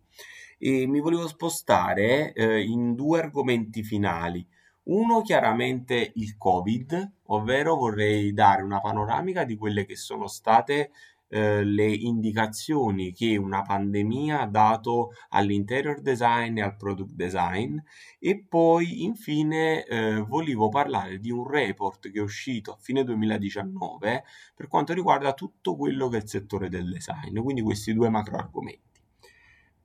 e 0.58 0.88
mi 0.88 1.00
volevo 1.00 1.28
spostare 1.28 2.34
eh, 2.34 2.62
in 2.62 2.96
due 2.96 3.20
argomenti 3.20 3.84
finali. 3.84 4.46
Uno 4.84 5.22
chiaramente 5.22 6.12
il 6.16 6.38
Covid, 6.38 7.12
ovvero 7.26 7.76
vorrei 7.76 8.34
dare 8.34 8.62
una 8.62 8.80
panoramica 8.80 9.44
di 9.44 9.58
quelle 9.58 9.86
che 9.86 9.96
sono 9.96 10.28
state 10.28 10.92
eh, 11.30 11.64
le 11.64 11.86
indicazioni 11.86 13.12
che 13.12 13.36
una 13.36 13.62
pandemia 13.62 14.42
ha 14.42 14.48
dato 14.48 15.12
all'interior 15.30 16.00
design 16.02 16.58
e 16.58 16.62
al 16.62 16.78
product 16.78 17.12
design 17.14 17.78
e 18.18 18.46
poi 18.48 19.04
infine 19.04 19.86
eh, 19.86 20.22
volevo 20.22 20.70
parlare 20.70 21.20
di 21.20 21.30
un 21.30 21.46
report 21.46 22.10
che 22.12 22.20
è 22.20 22.22
uscito 22.22 22.72
a 22.72 22.78
fine 22.80 23.04
2019 23.04 24.24
per 24.56 24.68
quanto 24.68 24.94
riguarda 24.94 25.34
tutto 25.34 25.76
quello 25.76 26.08
che 26.08 26.18
è 26.18 26.22
il 26.22 26.30
settore 26.30 26.70
del 26.70 26.90
design, 26.90 27.38
quindi 27.40 27.62
questi 27.62 27.94
due 27.94 28.10
macro 28.10 28.38
argomenti. 28.38 28.97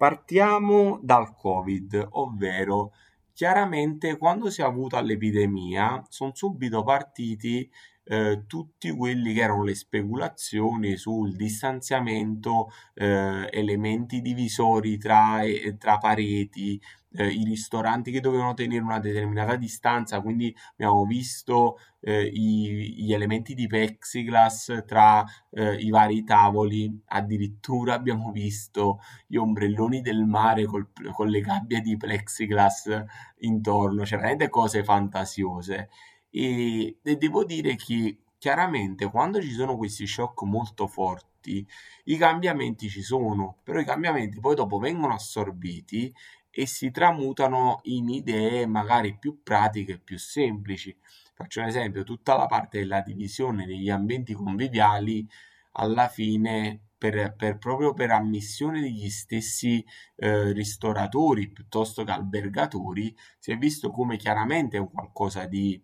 Partiamo 0.02 0.98
dal 1.00 1.32
Covid, 1.32 2.08
ovvero 2.14 2.92
chiaramente 3.32 4.18
quando 4.18 4.50
si 4.50 4.60
è 4.60 4.64
avuta 4.64 5.00
l'epidemia 5.00 6.04
sono 6.08 6.32
subito 6.34 6.82
partiti 6.82 7.70
eh, 8.02 8.42
tutti 8.48 8.90
quelli 8.90 9.32
che 9.32 9.42
erano 9.42 9.62
le 9.62 9.76
speculazioni 9.76 10.96
sul 10.96 11.36
distanziamento, 11.36 12.70
eh, 12.94 13.46
elementi 13.52 14.20
divisori 14.20 14.98
tra, 14.98 15.42
eh, 15.42 15.76
tra 15.78 15.98
pareti, 15.98 16.80
eh, 17.14 17.26
i 17.26 17.44
ristoranti 17.44 18.10
che 18.10 18.20
dovevano 18.20 18.54
tenere 18.54 18.82
una 18.82 18.98
determinata 18.98 19.56
distanza, 19.56 20.20
quindi 20.20 20.54
abbiamo 20.72 21.04
visto 21.04 21.78
eh, 22.00 22.24
i, 22.24 22.94
gli 22.96 23.12
elementi 23.12 23.54
di 23.54 23.66
plexiglass 23.66 24.84
tra 24.84 25.24
eh, 25.50 25.74
i 25.74 25.90
vari 25.90 26.24
tavoli, 26.24 27.02
addirittura 27.06 27.94
abbiamo 27.94 28.30
visto 28.30 29.00
gli 29.26 29.36
ombrelloni 29.36 30.00
del 30.00 30.24
mare 30.24 30.64
col, 30.64 30.88
con 31.12 31.28
le 31.28 31.40
gabbie 31.40 31.80
di 31.80 31.96
plexiglass 31.96 33.04
intorno, 33.38 34.04
cioè 34.04 34.18
veramente 34.18 34.48
cose 34.48 34.82
fantasiose. 34.84 35.88
E, 36.30 36.96
e 37.02 37.16
devo 37.16 37.44
dire 37.44 37.76
che 37.76 38.18
chiaramente 38.38 39.08
quando 39.10 39.40
ci 39.40 39.50
sono 39.52 39.76
questi 39.76 40.06
shock 40.06 40.42
molto 40.42 40.86
forti, 40.86 41.66
i 42.04 42.16
cambiamenti 42.16 42.88
ci 42.88 43.02
sono, 43.02 43.58
però 43.62 43.78
i 43.78 43.84
cambiamenti 43.84 44.40
poi 44.40 44.54
dopo 44.54 44.78
vengono 44.78 45.14
assorbiti 45.14 46.12
e 46.52 46.66
si 46.66 46.90
tramutano 46.90 47.80
in 47.84 48.08
idee 48.08 48.66
magari 48.66 49.16
più 49.16 49.42
pratiche, 49.42 49.98
più 49.98 50.18
semplici. 50.18 50.96
Faccio 51.34 51.60
un 51.60 51.66
esempio, 51.66 52.04
tutta 52.04 52.36
la 52.36 52.46
parte 52.46 52.78
della 52.78 53.00
divisione 53.00 53.66
degli 53.66 53.88
ambienti 53.90 54.34
conviviali, 54.34 55.26
alla 55.72 56.08
fine, 56.08 56.80
per, 56.98 57.34
per 57.34 57.58
proprio 57.58 57.94
per 57.94 58.10
ammissione 58.10 58.80
degli 58.80 59.08
stessi 59.08 59.84
eh, 60.16 60.52
ristoratori 60.52 61.48
piuttosto 61.48 62.04
che 62.04 62.12
albergatori, 62.12 63.16
si 63.38 63.50
è 63.50 63.56
visto 63.56 63.90
come 63.90 64.16
chiaramente 64.16 64.76
è 64.76 64.80
un 64.80 64.90
qualcosa 64.90 65.46
di 65.46 65.82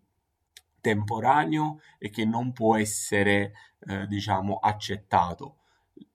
temporaneo 0.80 1.80
e 1.98 2.10
che 2.10 2.24
non 2.24 2.52
può 2.52 2.76
essere, 2.76 3.52
eh, 3.80 4.06
diciamo, 4.06 4.58
accettato. 4.58 5.56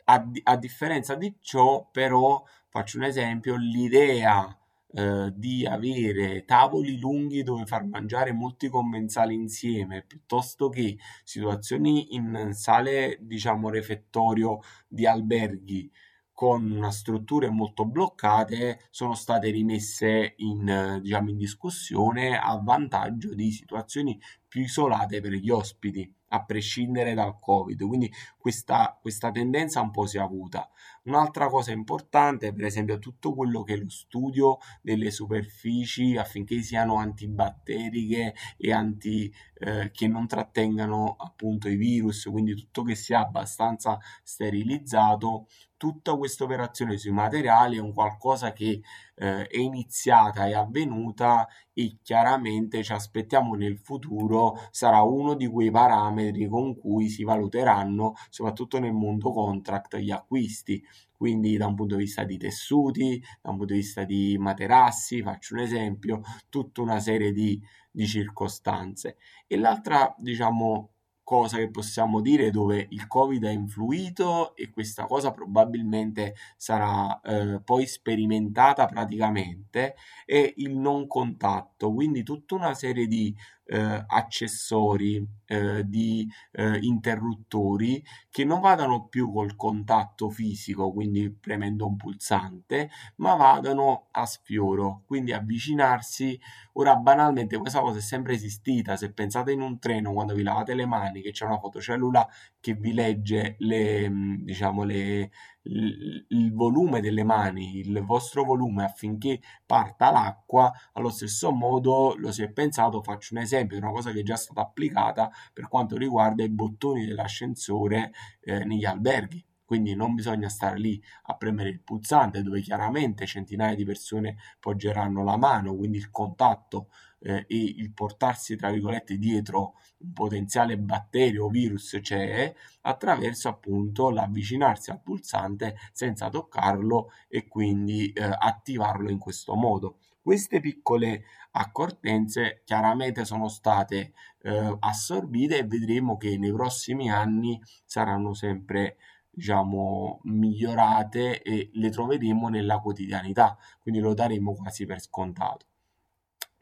A, 0.05 0.25
a, 0.43 0.55
differenza 0.57 1.15
di 1.15 1.35
ciò, 1.41 1.87
però, 1.91 2.43
faccio 2.73 2.97
un 2.97 3.03
esempio, 3.03 3.55
l'idea 3.55 4.57
eh, 4.93 5.31
di 5.35 5.63
avere 5.63 6.43
tavoli 6.43 6.97
lunghi 6.97 7.43
dove 7.43 7.67
far 7.67 7.85
mangiare 7.85 8.31
molti 8.33 8.67
commensali 8.67 9.35
insieme, 9.35 10.03
piuttosto 10.03 10.69
che 10.69 10.97
situazioni 11.23 12.15
in 12.15 12.49
sale, 12.53 13.19
diciamo, 13.21 13.69
refettorio 13.69 14.57
di 14.87 15.05
alberghi 15.05 15.91
con 16.31 16.87
strutture 16.89 17.47
molto 17.51 17.85
bloccate 17.85 18.87
sono 18.89 19.13
state 19.13 19.51
rimesse 19.51 20.33
in, 20.37 20.97
diciamo, 20.99 21.29
in 21.29 21.37
discussione 21.37 22.39
a 22.39 22.59
vantaggio 22.59 23.35
di 23.35 23.51
situazioni 23.51 24.19
più 24.53 24.61
isolate 24.61 25.19
per 25.19 25.31
gli 25.31 25.49
ospiti 25.49 26.07
a 26.27 26.45
prescindere 26.45 27.15
dal 27.15 27.39
covid. 27.39 27.87
Quindi 27.87 28.11
questa, 28.37 28.95
questa 29.01 29.31
tendenza 29.31 29.81
un 29.81 29.89
po' 29.89 30.05
si 30.05 30.17
è 30.17 30.19
avuta. 30.19 30.69
Un'altra 31.05 31.47
cosa 31.47 31.71
importante 31.71 32.53
per 32.53 32.65
esempio 32.65 32.99
tutto 32.99 33.33
quello 33.33 33.63
che 33.63 33.73
è 33.73 33.77
lo 33.77 33.89
studio 33.89 34.59
delle 34.83 35.09
superfici 35.09 36.17
affinché 36.17 36.61
siano 36.61 36.97
antibatteriche 36.97 38.35
e 38.55 38.71
anti 38.71 39.33
eh, 39.55 39.89
che 39.91 40.07
non 40.07 40.27
trattengano 40.27 41.15
appunto 41.17 41.67
i 41.67 41.75
virus 41.75 42.23
quindi 42.25 42.55
tutto 42.55 42.83
che 42.83 42.95
sia 42.95 43.19
abbastanza 43.19 43.97
sterilizzato 44.23 45.47
tutta 45.83 46.15
questa 46.15 46.45
operazione 46.45 46.97
sui 46.97 47.11
materiali 47.11 47.75
è 47.75 47.81
un 47.81 47.93
qualcosa 47.93 48.53
che 48.53 48.81
eh, 49.15 49.47
è 49.47 49.57
iniziata, 49.57 50.47
è 50.47 50.53
avvenuta 50.53 51.47
e 51.73 51.97
chiaramente 52.01 52.83
ci 52.83 52.93
aspettiamo 52.93 53.55
nel 53.55 53.77
futuro 53.77 54.59
sarà 54.71 55.01
uno 55.01 55.35
di 55.35 55.47
quei 55.47 55.71
parametri 55.71 56.47
con 56.47 56.77
cui 56.77 57.09
si 57.09 57.23
valuteranno 57.23 58.13
soprattutto 58.29 58.79
nel 58.79 58.93
mondo 58.93 59.31
contract 59.31 59.97
gli 59.97 60.11
acquisti 60.11 60.83
quindi 61.23 61.55
da 61.55 61.67
un 61.67 61.75
punto 61.75 61.95
di 61.95 62.03
vista 62.03 62.25
di 62.25 62.37
tessuti, 62.37 63.17
da 63.41 63.51
un 63.51 63.57
punto 63.57 63.71
di 63.71 63.79
vista 63.79 64.03
di 64.03 64.35
materassi, 64.37 65.21
faccio 65.21 65.53
un 65.53 65.61
esempio, 65.61 66.21
tutta 66.49 66.81
una 66.81 66.99
serie 66.99 67.31
di, 67.31 67.57
di 67.89 68.05
circostanze. 68.05 69.15
E 69.47 69.57
l'altra, 69.57 70.13
diciamo, 70.17 70.92
cosa 71.23 71.57
che 71.57 71.69
possiamo 71.69 72.21
dire 72.21 72.51
dove 72.51 72.85
il 72.89 73.07
Covid 73.07 73.43
ha 73.45 73.49
influito 73.49 74.55
e 74.55 74.69
questa 74.69 75.05
cosa 75.05 75.31
probabilmente 75.31 76.35
sarà 76.57 77.19
eh, 77.21 77.61
poi 77.63 77.85
sperimentata 77.87 78.85
praticamente 78.85 79.95
è 80.25 80.53
il 80.57 80.77
non 80.77 81.07
contatto, 81.07 81.93
quindi 81.93 82.23
tutta 82.23 82.55
una 82.55 82.73
serie 82.73 83.07
di 83.07 83.35
eh, 83.73 84.03
accessori, 84.07 85.25
eh, 85.47 85.83
di 85.87 86.27
eh, 86.51 86.77
interruttori 86.81 88.03
che 88.29 88.45
non 88.45 88.59
vadano 88.61 89.07
più 89.07 89.31
col 89.31 89.55
contatto 89.55 90.29
fisico, 90.29 90.91
quindi 90.91 91.31
premendo 91.31 91.87
un 91.87 91.95
pulsante, 91.95 92.91
ma 93.17 93.33
vadano 93.33 94.09
a 94.11 94.25
sfioro, 94.27 95.01
quindi 95.07 95.33
avvicinarsi. 95.33 96.39
Ora, 96.73 96.95
banalmente, 96.95 97.57
questa 97.57 97.81
cosa 97.81 97.97
è 97.97 98.01
sempre 98.01 98.33
esistita. 98.33 98.95
Se 98.95 99.11
pensate 99.11 99.51
in 99.51 99.61
un 99.61 99.79
treno 99.79 100.13
quando 100.13 100.35
vi 100.35 100.43
lavate 100.43 100.75
le 100.75 100.85
mani, 100.85 101.21
che 101.21 101.31
c'è 101.31 101.45
una 101.45 101.57
fotocellula 101.59 102.27
che 102.59 102.75
vi 102.75 102.93
legge 102.93 103.55
le, 103.59 104.09
diciamo, 104.43 104.83
le, 104.83 105.31
il, 105.63 106.25
il 106.29 106.53
volume 106.53 107.01
delle 107.01 107.23
mani, 107.23 107.79
il 107.79 108.01
vostro 108.03 108.43
volume 108.43 108.83
affinché 108.83 109.41
parta 109.65 110.11
l'acqua, 110.11 110.71
allo 110.93 111.09
stesso 111.09 111.51
modo 111.51 112.15
lo 112.17 112.31
si 112.31 112.43
è 112.43 112.49
pensato, 112.51 113.01
faccio 113.01 113.35
un 113.35 113.41
esempio, 113.41 113.77
una 113.77 113.91
cosa 113.91 114.11
che 114.11 114.21
è 114.21 114.23
già 114.23 114.35
stata 114.35 114.61
applicata 114.61 115.31
per 115.53 115.67
quanto 115.67 115.97
riguarda 115.97 116.43
i 116.43 116.49
bottoni 116.49 117.05
dell'ascensore 117.05 118.11
eh, 118.41 118.63
negli 118.65 118.85
alberghi. 118.85 119.43
Quindi 119.65 119.95
non 119.95 120.13
bisogna 120.13 120.49
stare 120.49 120.77
lì 120.77 121.01
a 121.23 121.35
premere 121.35 121.69
il 121.69 121.81
pulsante 121.81 122.43
dove 122.43 122.61
chiaramente 122.61 123.25
centinaia 123.25 123.73
di 123.73 123.85
persone 123.85 124.35
poggeranno 124.59 125.23
la 125.23 125.37
mano, 125.37 125.75
quindi 125.75 125.97
il 125.97 126.11
contatto 126.11 126.89
eh, 127.23 127.45
e 127.47 127.73
il 127.77 127.91
portarsi 127.93 128.55
tra 128.55 128.69
virgolette 128.69 129.17
dietro 129.17 129.75
un 129.99 130.13
potenziale 130.13 130.77
batterio 130.77 131.45
o 131.45 131.49
virus 131.49 131.97
c'è 132.01 132.53
attraverso 132.81 133.47
appunto 133.47 134.09
l'avvicinarsi 134.09 134.91
al 134.91 135.01
pulsante 135.01 135.77
senza 135.93 136.29
toccarlo 136.29 137.11
e 137.27 137.47
quindi 137.47 138.11
eh, 138.11 138.23
attivarlo 138.23 139.09
in 139.09 139.17
questo 139.17 139.55
modo. 139.55 139.97
Queste 140.21 140.59
piccole 140.59 141.23
accortenze 141.51 142.61
chiaramente 142.63 143.25
sono 143.25 143.49
state 143.49 144.13
eh, 144.41 144.77
assorbite 144.79 145.57
e 145.59 145.65
vedremo 145.65 146.17
che 146.17 146.37
nei 146.37 146.51
prossimi 146.51 147.11
anni 147.11 147.61
saranno 147.85 148.33
sempre 148.33 148.97
diciamo 149.29 150.21
migliorate 150.23 151.41
e 151.41 151.71
le 151.73 151.89
troveremo 151.89 152.49
nella 152.49 152.79
quotidianità, 152.79 153.57
quindi 153.81 153.99
lo 153.99 154.13
daremo 154.13 154.53
quasi 154.53 154.85
per 154.85 155.01
scontato. 155.01 155.65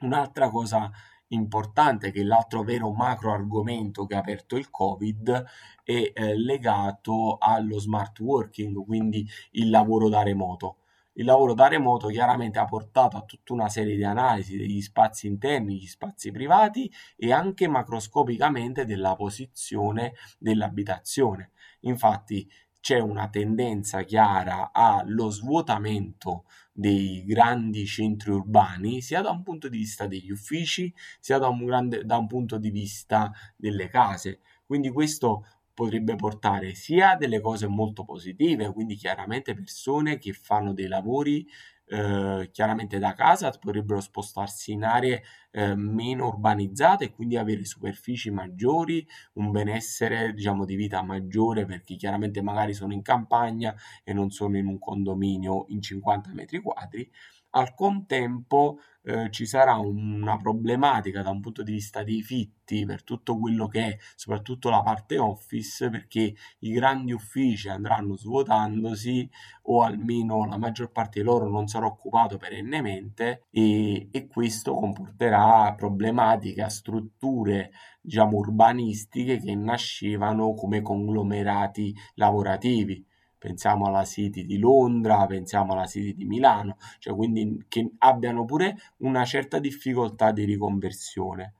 Un'altra 0.02 0.50
cosa 0.50 0.92
importante, 1.28 2.12
che 2.12 2.22
è 2.22 2.24
l'altro 2.24 2.64
vero 2.64 2.92
macro 2.92 3.32
argomento 3.32 4.06
che 4.06 4.16
ha 4.16 4.20
aperto 4.20 4.58
il 4.58 4.70
Covid, 4.70 5.46
è 5.84 6.12
eh, 6.14 6.38
legato 6.38 7.38
allo 7.40 7.80
smart 7.80 8.20
working, 8.20 8.84
quindi 8.86 9.28
il 9.52 9.70
lavoro 9.70 10.10
da 10.10 10.24
remoto. 10.24 10.78
Il 11.14 11.26
lavoro 11.26 11.54
da 11.54 11.68
remoto 11.68 12.08
chiaramente 12.08 12.58
ha 12.58 12.66
portato 12.66 13.18
a 13.18 13.24
tutta 13.24 13.54
una 13.54 13.68
serie 13.68 13.98
di 13.98 14.04
analisi 14.04 14.58
degli 14.58 14.82
spazi 14.82 15.28
interni, 15.28 15.78
gli 15.78 15.88
spazi 15.88 16.32
privati 16.32 16.90
e 17.18 17.34
anche 17.34 17.68
macroscopicamente 17.68 18.86
della 18.86 19.16
posizione 19.16 20.14
dell'abitazione. 20.40 21.52
Infatti 21.82 22.50
c'è 22.82 23.00
una 23.00 23.30
tendenza 23.30 24.02
chiara 24.02 24.72
allo 24.74 25.30
svuotamento 25.30 26.46
dei 26.74 27.24
grandi 27.26 27.86
centri 27.86 28.32
urbani, 28.32 29.02
sia 29.02 29.22
da 29.22 29.30
un 29.30 29.44
punto 29.44 29.70
di 29.70 29.78
vista 29.78 30.08
degli 30.08 30.32
uffici, 30.32 30.94
sia 31.20 31.38
da 31.38 31.48
un, 31.48 31.64
grande, 31.64 32.04
da 32.04 32.18
un 32.18 32.28
punto 32.28 32.58
di 32.58 32.72
vista 32.72 33.32
delle 33.56 33.88
case. 33.88 34.40
Quindi 34.66 34.90
questo 34.90 35.46
potrebbe 35.74 36.16
portare 36.16 36.74
sia 36.74 37.16
delle 37.16 37.40
cose 37.40 37.68
molto 37.68 38.04
positive, 38.04 38.74
quindi 38.74 38.96
chiaramente 38.96 39.54
persone 39.54 40.18
che 40.18 40.34
fanno 40.34 40.74
dei 40.74 40.88
lavori 40.88 41.48
eh, 41.92 42.50
chiaramente 42.54 43.00
da 43.00 43.14
casa, 43.14 43.52
potrebbero 43.52 44.00
spostarsi 44.00 44.72
in 44.72 44.86
aree 44.86 45.24
eh, 45.52 45.76
meno 45.76 46.28
urbanizzate 46.28 47.06
e 47.06 47.12
quindi 47.12 47.36
avere 47.36 47.66
superfici 47.66 48.32
maggiori, 48.32 49.06
un 49.34 49.52
benessere 49.52 50.32
diciamo 50.32 50.64
di 50.64 50.76
vita 50.76 51.02
maggiore 51.02 51.66
perché 51.66 51.98
chiaramente 51.98 52.42
magari 52.42 52.74
sono 52.74 52.94
in 52.94 53.02
campagna 53.02 53.76
e 54.06 54.14
non 54.14 54.30
sono 54.30 54.58
in 54.58 54.68
un 54.68 54.80
condominio 54.80 55.66
in 55.68 55.82
50 55.82 56.32
metri 56.34 56.62
quadri 56.62 57.12
al 57.52 57.74
contempo 57.74 58.80
eh, 59.04 59.30
ci 59.32 59.46
sarà 59.46 59.76
una 59.78 60.38
problematica 60.38 61.22
da 61.24 61.32
un 61.32 61.42
punto 61.42 61.64
di 61.64 61.72
vista 61.72 62.04
dei 62.04 62.22
fitti 62.22 62.86
per 62.86 63.04
tutto 63.04 63.38
quello 63.38 63.68
che 63.68 63.80
è 63.86 63.98
soprattutto 64.16 64.70
la 64.70 64.82
parte 64.82 65.18
office 65.18 65.90
perché 65.90 66.36
i 66.60 66.72
grandi 66.72 67.12
uffici 67.12 67.68
andranno 67.68 68.16
svuotandosi 68.16 69.30
o 69.64 69.82
almeno 69.82 70.46
la 70.46 70.58
maggior 70.58 70.92
parte 70.92 71.20
di 71.20 71.26
loro 71.26 71.50
non 71.50 71.68
sarà 71.68 71.88
occupato 71.88 72.38
perennemente 72.38 73.46
e, 73.50 74.10
e 74.12 74.28
questo 74.28 74.76
comporterà 74.76 75.74
problematiche 75.76 76.62
a 76.62 76.70
strutture 76.70 77.72
diciamo 78.02 78.38
urbanistiche 78.38 79.40
che 79.40 79.56
nascevano 79.56 80.54
come 80.54 80.82
conglomerati 80.82 81.94
lavorativi 82.16 83.06
pensiamo 83.42 83.88
alla 83.88 84.06
City 84.06 84.46
di 84.46 84.60
Londra, 84.60 85.26
pensiamo 85.26 85.74
alla 85.74 85.88
City 85.88 86.14
di 86.14 86.26
Milano, 86.26 86.78
cioè 87.00 87.16
quindi 87.16 87.66
che 87.68 87.90
abbiano 87.98 88.46
pure 88.46 88.78
una 88.98 89.26
certa 89.26 89.58
difficoltà 89.58 90.32
di 90.32 90.44
riconversione. 90.44 91.56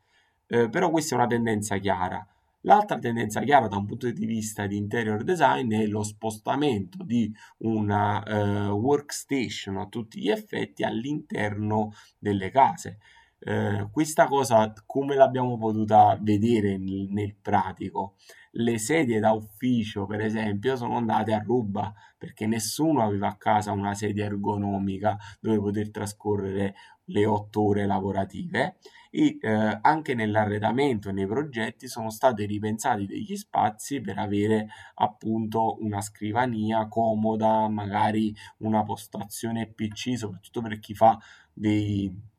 Eh, 0.46 0.70
però 0.70 0.92
questa 0.92 1.16
è 1.16 1.18
una 1.18 1.28
tendenza 1.28 1.78
chiara. 1.78 2.24
L'altra 2.66 3.00
tendenza 3.00 3.42
chiara 3.42 3.68
da 3.68 3.78
un 3.78 3.88
punto 3.88 4.12
di 4.12 4.26
vista 4.28 4.68
di 4.68 4.78
interior 4.78 5.24
design 5.24 5.74
è 5.74 5.88
lo 5.88 6.04
spostamento 6.04 7.04
di 7.04 7.34
una 7.60 8.22
uh, 8.22 8.70
workstation 8.74 9.78
a 9.78 9.88
tutti 9.88 10.20
gli 10.20 10.30
effetti 10.30 10.84
all'interno 10.84 11.94
delle 12.20 12.52
case. 12.52 13.00
Eh, 13.44 13.88
questa 13.92 14.28
cosa 14.28 14.72
come 14.86 15.16
l'abbiamo 15.16 15.58
potuta 15.58 16.16
vedere 16.22 16.78
nel, 16.78 17.08
nel, 17.10 17.34
pratico? 17.42 18.14
Le 18.54 18.78
sedie 18.78 19.20
da 19.20 19.32
ufficio, 19.32 20.06
per 20.06 20.22
esempio, 20.22 20.76
sono 20.76 20.98
andate 20.98 21.34
a 21.34 21.40
ruba 21.40 21.94
perché 22.18 22.46
nessuno 22.48 23.02
aveva 23.02 23.30
a 23.30 23.38
casa 23.38 23.72
una 23.72 23.94
sedia 23.94 24.26
ergonomica 24.26 25.18
dove 25.40 25.58
poter 25.58 25.90
trascorrere 25.90 26.76
le 27.06 27.26
otto 27.26 27.64
ore 27.64 27.86
lavorative 27.86 28.78
e 29.10 29.38
eh, 29.42 29.80
anche 29.82 30.16
nell'arredamento 30.16 31.10
e 31.10 31.12
nei 31.12 31.28
progetti 31.28 31.88
sono 31.88 32.10
stati 32.10 32.46
ripensati 32.46 33.06
degli 33.06 33.36
spazi 33.36 34.02
per 34.02 34.18
avere 34.18 34.68
appunto 34.96 35.78
una 35.82 36.02
scrivania 36.02 36.88
comoda, 36.88 37.68
magari 37.70 38.34
una 38.60 38.84
postazione 38.84 39.68
PC, 39.68 40.18
soprattutto 40.18 40.62
per 40.62 40.80
chi 40.80 40.94
fa 40.94 41.18
dei 41.54 42.30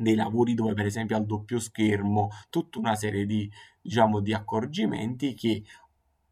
dei 0.00 0.14
lavori 0.14 0.54
dove 0.54 0.72
per 0.72 0.86
esempio 0.86 1.16
al 1.16 1.26
doppio 1.26 1.58
schermo, 1.58 2.30
tutta 2.48 2.78
una 2.78 2.94
serie 2.94 3.26
di, 3.26 3.50
diciamo, 3.80 4.20
di 4.20 4.32
accorgimenti 4.32 5.34
che 5.34 5.62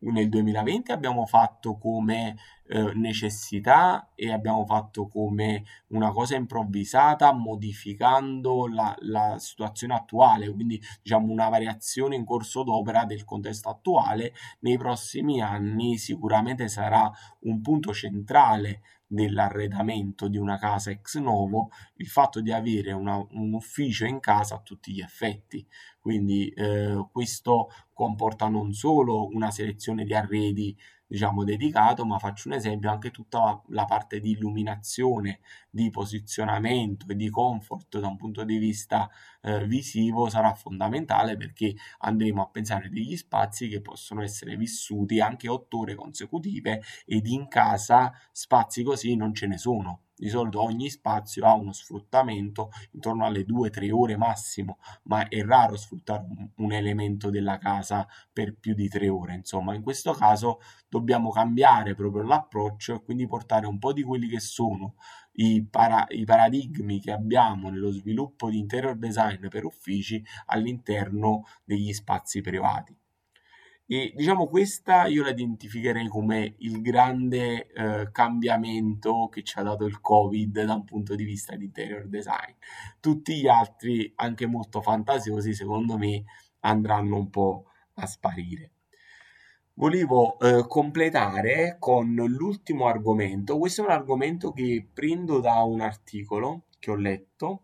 nel 0.01 0.29
2020 0.29 0.93
abbiamo 0.93 1.27
fatto 1.27 1.77
come 1.77 2.37
eh, 2.69 2.93
necessità 2.95 4.11
e 4.15 4.31
abbiamo 4.31 4.65
fatto 4.65 5.09
come 5.09 5.65
una 5.89 6.13
cosa 6.13 6.37
improvvisata 6.37 7.33
modificando 7.33 8.69
la, 8.69 8.95
la, 9.01 9.39
situazione 9.39 9.95
attuale, 9.95 10.53
quindi 10.53 10.81
diciamo 11.03 11.33
una 11.33 11.49
variazione 11.49 12.15
in 12.15 12.25
corso 12.25 12.63
d'opera 12.63 13.05
del 13.05 13.25
contesto 13.25 13.69
attuale. 13.69 14.35
Nei 14.61 14.77
prossimi 14.77 15.41
anni 15.41 15.97
sicuramente 15.99 16.69
sarà 16.69 17.11
un 17.41 17.61
punto 17.61 17.93
centrale 17.93 18.83
dell'arredamento 19.11 20.29
di 20.29 20.37
una 20.37 20.59
casa 20.59 20.91
ex 20.91 21.17
novo 21.17 21.71
il 21.97 22.09
fatto 22.09 22.43
di 22.43 22.53
avere 22.53 22.93
una, 22.93 23.17
un 23.17 23.55
ufficio 23.55 24.05
in 24.05 24.21
casa 24.21 24.57
a 24.57 24.61
tutti 24.61 24.93
gli 24.93 25.01
effetti. 25.01 25.67
Quindi 26.09 26.49
eh, 26.57 27.07
questo 27.13 27.69
comporta 27.93 28.49
non 28.49 28.73
solo 28.73 29.27
una 29.27 29.51
selezione 29.51 30.05
di 30.05 30.15
arredi 30.15 30.75
diciamo 31.07 31.45
dedicato, 31.45 32.07
ma 32.07 32.19
faccio 32.19 32.49
un 32.49 32.55
esempio 32.55 32.91
anche 32.91 33.11
tutta 33.11 33.63
la, 33.67 33.85
parte 33.85 34.19
di 34.19 34.31
illuminazione, 34.31 35.41
di 35.79 35.91
posizionamento 35.91 37.07
e 37.09 37.15
di 37.15 37.31
comfort 37.31 38.01
da 38.01 38.09
un 38.09 38.17
punto 38.17 38.43
di 38.43 38.59
vista 38.59 39.09
eh, 39.43 39.65
visivo 39.65 40.29
sarà 40.29 40.53
fondamentale 40.53 41.37
perché 41.37 41.77
andremo 41.99 42.43
a 42.43 42.49
pensare 42.49 42.89
degli 42.89 43.17
spazi 43.17 43.69
che 43.69 43.81
possono 43.81 44.23
essere 44.23 44.57
vissuti 44.57 45.21
anche 45.21 45.49
otto 45.49 45.79
ore 45.79 45.95
consecutive 45.95 46.83
ed 47.07 47.29
in 47.29 47.47
casa 47.47 48.13
spazi 48.33 48.83
così 48.83 49.15
non 49.15 49.33
ce 49.35 49.47
ne 49.47 49.57
sono 49.57 50.01
di 50.19 50.29
solito 50.29 50.61
ogni 50.61 50.91
spazio 50.91 51.47
ha 51.47 51.55
uno 51.55 51.73
sfruttamento 51.73 52.71
intorno 52.93 53.25
alle 53.25 53.45
2-3 53.47 53.93
ore 53.93 54.17
massimo, 54.17 54.79
ma 55.05 55.29
è 55.29 55.45
raro 55.45 55.77
sfruttare 55.77 56.27
un, 56.57 56.73
elemento 56.73 57.31
della 57.31 57.57
casa 57.59 58.07
per 58.33 58.57
più 58.59 58.75
di 58.75 58.89
3 58.89 59.09
ore. 59.09 59.35
Insomma, 59.35 59.75
in 59.75 59.83
questo 59.83 60.13
caso 60.13 60.61
dobbiamo 60.89 61.31
cambiare 61.31 61.95
proprio 61.95 62.25
l'approccio 62.25 62.97
e 62.97 63.03
quindi 63.05 63.29
portare 63.29 63.67
un 63.67 63.79
po' 63.79 63.93
di 63.93 64.03
quelli 64.03 64.27
che 64.27 64.41
sono 64.41 64.95
i, 65.39 65.65
para- 65.65 66.07
i 66.11 66.25
paradigmi 66.25 67.01
che 67.01 67.13
abbiamo 67.13 67.71
nello 67.71 67.91
sviluppo 67.91 68.51
di 68.51 68.59
interior 68.59 68.97
design 68.97 69.49
per 69.49 69.65
uffici 69.65 70.25
all'interno 70.47 71.45
degli 71.65 71.93
spazi 71.93 72.41
privati. 72.41 72.97
E 73.91 74.13
diciamo 74.15 74.49
questa 74.49 75.07
io 75.07 75.23
la 75.23 75.31
identificherei 75.31 76.09
come 76.09 76.57
il 76.59 76.83
grande 76.83 77.69
eh, 77.73 78.11
cambiamento 78.13 79.29
che 79.29 79.43
ci 79.43 79.59
ha 79.59 79.63
dato 79.63 79.87
il 79.87 80.01
Covid 80.03 80.63
da 80.63 80.75
un 80.75 80.85
punto 80.85 81.15
di 81.15 81.25
vista 81.25 81.57
di 81.57 81.65
interior 81.65 82.07
design. 82.07 82.53
Tutti 83.01 83.41
gli 83.41 83.49
altri, 83.49 84.13
anche 84.17 84.47
molto 84.47 84.83
fantasiosi, 84.83 85.55
secondo 85.55 85.97
me 85.97 86.25
andranno 86.61 87.17
un 87.17 87.31
po' 87.31 87.65
a 87.95 88.05
sparire. 88.05 88.73
Volevo 89.79 90.37
eh, 90.41 90.67
completare 90.67 91.77
con 91.79 92.13
l'ultimo 92.13 92.89
argomento. 92.89 93.59
Questo 93.59 93.83
è 93.83 93.85
un 93.85 93.93
argomento 93.93 94.51
che 94.51 94.85
prendo 94.93 95.39
da 95.39 95.63
un 95.63 95.81
articolo 95.81 96.65
che 96.81 96.91
ho 96.91 96.97
letto 96.97 97.63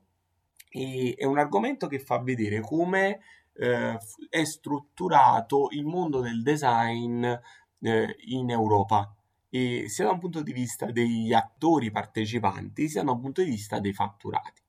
e 0.68 1.16
è 1.18 1.24
un 1.24 1.38
argomento 1.38 1.88
che 1.88 1.98
fa 1.98 2.20
vedere 2.20 2.60
come 2.60 3.18
eh, 3.54 3.98
è 4.28 4.44
strutturato 4.44 5.70
il 5.72 5.84
mondo 5.84 6.20
del 6.20 6.44
design 6.44 7.24
eh, 7.24 8.16
in 8.26 8.48
Europa, 8.48 9.12
e 9.50 9.88
sia 9.88 10.04
da 10.04 10.12
un 10.12 10.20
punto 10.20 10.42
di 10.42 10.52
vista 10.52 10.86
degli 10.92 11.32
attori 11.32 11.90
partecipanti, 11.90 12.88
sia 12.88 13.02
da 13.02 13.10
un 13.10 13.20
punto 13.20 13.42
di 13.42 13.50
vista 13.50 13.80
dei 13.80 13.92
fatturati. 13.92 14.63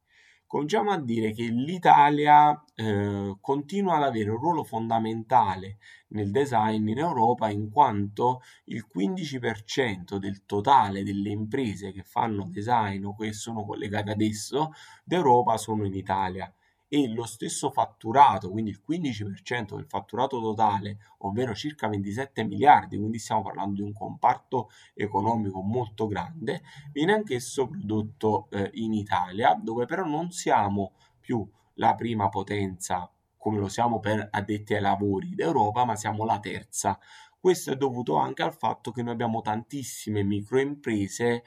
Cominciamo 0.48 0.92
a 0.92 1.00
dire 1.00 1.32
che 1.34 1.44
l'Italia 1.44 2.64
eh, 2.76 3.36
continua 3.42 3.96
ad 3.98 4.04
avere 4.04 4.30
un 4.30 4.38
ruolo 4.38 4.64
fondamentale 4.64 5.78
nel 6.10 6.32
design 6.32 6.88
in 6.88 7.00
Europa 7.00 7.50
in 7.50 7.70
quanto 7.72 8.42
il 8.66 8.86
15% 8.88 10.18
del 10.18 10.46
totale 10.46 11.04
delle 11.04 11.30
imprese 11.30 11.92
che 11.92 12.04
fanno 12.04 12.48
design 12.48 13.06
o 13.06 13.16
che 13.16 13.34
sono 13.34 13.66
collegate 13.66 14.12
ad 14.12 14.22
esso 14.22 14.72
d'Europa 15.04 15.58
sono 15.58 15.84
in 15.86 15.96
Italia 15.96 16.54
e 16.96 17.10
lo 17.10 17.26
stesso 17.26 17.72
fatturato, 17.72 18.50
quindi 18.50 18.70
il 18.70 18.82
15% 18.88 19.76
del 19.76 19.86
fatturato 19.86 20.40
totale, 20.40 21.00
ovvero 21.20 21.54
circa 21.54 21.90
27 21.90 22.46
miliardi, 22.46 22.96
quindi 22.98 23.20
stiamo 23.20 23.42
parlando 23.42 23.74
di 23.74 23.82
un 23.82 23.92
comparto 23.92 24.70
economico 24.94 25.60
molto 25.60 26.08
grande, 26.08 26.62
viene 26.94 27.12
anch'esso 27.12 27.68
prodotto 27.68 28.48
eh, 28.50 28.70
in 28.76 28.94
Italia, 28.94 29.60
dove 29.62 29.84
però 29.84 30.06
non 30.06 30.32
siamo 30.32 30.94
più 31.20 31.46
la 31.74 31.96
prima 31.96 32.30
potenza 32.30 33.12
come 33.36 33.60
lo 33.60 33.68
siamo 33.68 34.00
per 34.00 34.30
addetti 34.32 34.74
ai 34.74 34.82
lavori 34.82 35.36
d'Europa, 35.36 35.84
ma 35.84 35.98
siamo 35.98 36.24
la 36.24 36.40
terza. 36.40 36.98
Questo 37.38 37.74
è 37.74 37.76
dovuto 37.76 38.16
anche 38.16 38.42
al 38.42 38.56
fatto 38.56 38.92
che 38.92 39.04
noi 39.04 39.12
abbiamo 39.12 39.42
tantissime 39.42 40.24
microimprese 40.24 41.44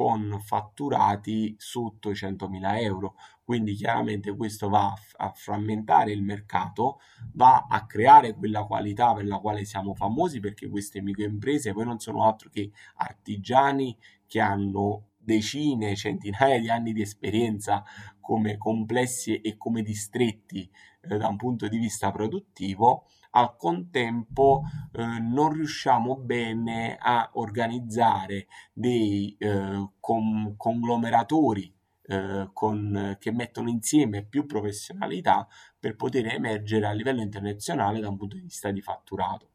con 0.00 0.40
fatturati 0.42 1.54
sotto 1.58 2.10
i 2.10 2.14
100.000 2.14 2.82
euro. 2.82 3.16
Quindi 3.50 3.74
chiaramente 3.74 4.36
questo 4.36 4.68
va 4.68 4.94
a 5.16 5.32
frammentare 5.34 6.12
il 6.12 6.22
mercato, 6.22 7.00
va 7.32 7.66
a 7.68 7.84
creare 7.84 8.32
quella 8.36 8.62
qualità 8.62 9.12
per 9.12 9.26
la 9.26 9.38
quale 9.38 9.64
siamo 9.64 9.92
famosi 9.92 10.38
perché 10.38 10.68
queste 10.68 11.02
microimprese 11.02 11.72
poi 11.72 11.84
non 11.84 11.98
sono 11.98 12.22
altro 12.22 12.48
che 12.48 12.70
artigiani 12.94 13.98
che 14.24 14.38
hanno 14.38 15.08
decine, 15.18 15.96
centinaia 15.96 16.60
di 16.60 16.70
anni 16.70 16.92
di 16.92 17.02
esperienza 17.02 17.82
come 18.20 18.56
complessi 18.56 19.40
e 19.40 19.56
come 19.56 19.82
distretti 19.82 20.70
eh, 21.00 21.16
da 21.16 21.26
un 21.26 21.36
punto 21.36 21.66
di 21.66 21.78
vista 21.78 22.12
produttivo 22.12 23.08
al 23.30 23.56
contempo 23.56 24.62
eh, 24.92 25.02
non 25.02 25.54
riusciamo 25.54 26.14
bene 26.14 26.96
a 26.96 27.28
organizzare 27.32 28.46
dei 28.72 29.34
eh, 29.40 29.90
con, 29.98 30.54
conglomeratori 30.56 31.78
eh, 32.10 32.50
con, 32.52 33.16
che 33.20 33.30
mettono 33.30 33.68
insieme 33.68 34.24
più 34.24 34.44
professionalità 34.44 35.46
per 35.78 35.94
poter 35.94 36.26
emergere 36.26 36.86
a 36.86 36.90
livello 36.90 37.20
internazionale 37.20 38.00
da 38.00 38.08
un 38.08 38.16
punto 38.16 38.34
di 38.34 38.42
vista 38.42 38.72
di 38.72 38.80
fatturato. 38.80 39.50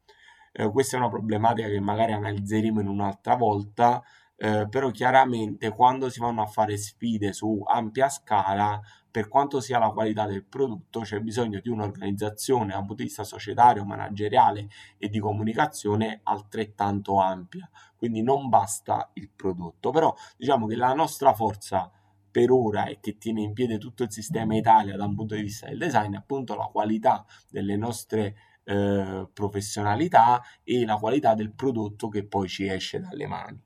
Eh, 0.53 0.71
questa 0.71 0.95
è 0.95 0.99
una 0.99 1.09
problematica 1.09 1.67
che 1.67 1.81
magari 1.81 2.13
analizzeremo 2.13 2.79
in 2.79 2.87
un'altra 2.87 3.35
volta, 3.35 4.01
eh, 4.37 4.67
però 4.69 4.89
chiaramente 4.91 5.69
quando 5.71 6.09
si 6.09 6.21
vanno 6.21 6.43
a 6.43 6.45
fare 6.45 6.77
sfide 6.77 7.33
su 7.33 7.61
ampia 7.65 8.07
scala, 8.07 8.81
per 9.11 9.27
quanto 9.27 9.59
sia 9.59 9.77
la 9.77 9.89
qualità 9.89 10.25
del 10.25 10.45
prodotto, 10.45 11.01
c'è 11.01 11.19
bisogno 11.19 11.59
di 11.61 11.67
un'organizzazione 11.67 12.71
da 12.71 12.77
un 12.77 12.85
punto 12.85 13.01
di 13.01 13.07
vista 13.09 13.25
societario, 13.25 13.83
manageriale 13.83 14.69
e 14.97 15.09
di 15.09 15.19
comunicazione 15.19 16.21
altrettanto 16.23 17.19
ampia. 17.19 17.69
Quindi 17.97 18.21
non 18.21 18.47
basta 18.47 19.09
il 19.15 19.29
prodotto, 19.29 19.91
però 19.91 20.15
diciamo 20.37 20.67
che 20.67 20.75
la 20.77 20.93
nostra 20.93 21.33
forza 21.33 21.91
per 22.35 22.51
ora 22.51 22.87
e 22.87 22.99
che 22.99 23.17
tiene 23.17 23.43
in 23.43 23.53
piedi 23.53 23.77
tutto 23.77 24.03
il 24.03 24.11
sistema 24.11 24.57
Italia 24.57 24.97
da 24.97 25.05
un 25.05 25.15
punto 25.15 25.35
di 25.35 25.41
vista 25.41 25.67
del 25.67 25.77
design 25.77 26.15
appunto 26.15 26.53
la 26.53 26.65
qualità 26.65 27.25
delle 27.49 27.77
nostre 27.77 28.35
eh, 28.65 29.29
professionalità 29.31 30.43
e 30.61 30.83
la 30.83 30.97
qualità 30.97 31.33
del 31.33 31.53
prodotto 31.53 32.09
che 32.09 32.25
poi 32.25 32.49
ci 32.49 32.67
esce 32.67 32.99
dalle 32.99 33.25
mani. 33.25 33.57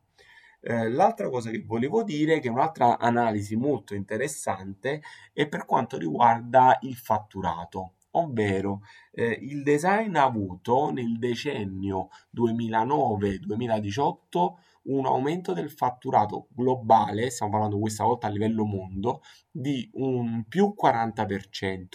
Eh, 0.61 0.87
l'altra 0.87 1.29
cosa 1.29 1.49
che 1.49 1.63
volevo 1.65 2.03
dire, 2.03 2.39
che 2.39 2.49
è 2.49 2.51
un'altra 2.51 2.99
analisi 2.99 3.55
molto 3.55 3.95
interessante, 3.95 5.01
è 5.33 5.47
per 5.47 5.65
quanto 5.65 5.97
riguarda 5.97 6.77
il 6.81 6.95
fatturato, 6.95 7.93
ovvero 8.11 8.81
eh, 9.13 9.35
il 9.41 9.63
design 9.63 10.15
ha 10.15 10.25
avuto 10.25 10.91
nel 10.91 11.17
decennio 11.17 12.09
2009-2018 12.37 14.68
un 14.83 15.05
aumento 15.05 15.53
del 15.53 15.71
fatturato 15.71 16.47
globale, 16.51 17.29
stiamo 17.29 17.51
parlando 17.51 17.79
questa 17.79 18.03
volta 18.03 18.27
a 18.27 18.29
livello 18.29 18.65
mondo, 18.65 19.21
di 19.51 19.89
un 19.93 20.45
più 20.47 20.73
40%, 20.79 21.85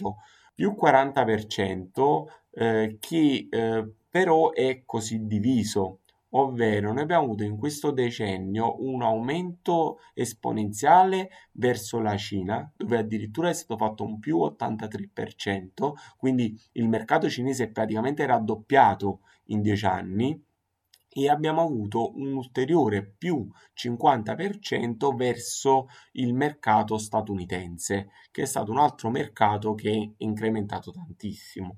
più 0.53 0.75
40% 0.79 2.23
eh, 2.51 2.97
che 2.99 3.47
eh, 3.49 3.93
però 4.09 4.51
è 4.51 4.83
così 4.85 5.25
diviso 5.25 5.99
ovvero 6.35 6.91
noi 6.93 7.03
abbiamo 7.03 7.23
avuto 7.23 7.43
in 7.43 7.57
questo 7.57 7.91
decennio 7.91 8.75
un 8.83 9.01
aumento 9.01 9.99
esponenziale 10.13 11.29
verso 11.53 11.99
la 11.99 12.15
Cina, 12.17 12.69
dove 12.75 12.97
addirittura 12.97 13.49
è 13.49 13.53
stato 13.53 13.77
fatto 13.77 14.03
un 14.03 14.19
più 14.19 14.39
83%, 14.39 15.93
quindi 16.17 16.57
il 16.73 16.87
mercato 16.87 17.29
cinese 17.29 17.65
è 17.65 17.69
praticamente 17.69 18.25
raddoppiato 18.25 19.21
in 19.45 19.61
10 19.61 19.85
anni 19.85 20.43
e 21.17 21.29
abbiamo 21.29 21.61
avuto 21.61 22.13
un 22.17 22.33
ulteriore 22.33 23.01
più 23.05 23.47
50% 23.73 25.15
verso 25.15 25.87
il 26.13 26.33
mercato 26.33 26.97
statunitense, 26.97 28.09
che 28.31 28.41
è 28.41 28.45
stato 28.45 28.71
un 28.71 28.79
altro 28.79 29.09
mercato 29.09 29.75
che 29.75 29.91
è 29.91 30.13
incrementato 30.17 30.91
tantissimo. 30.91 31.77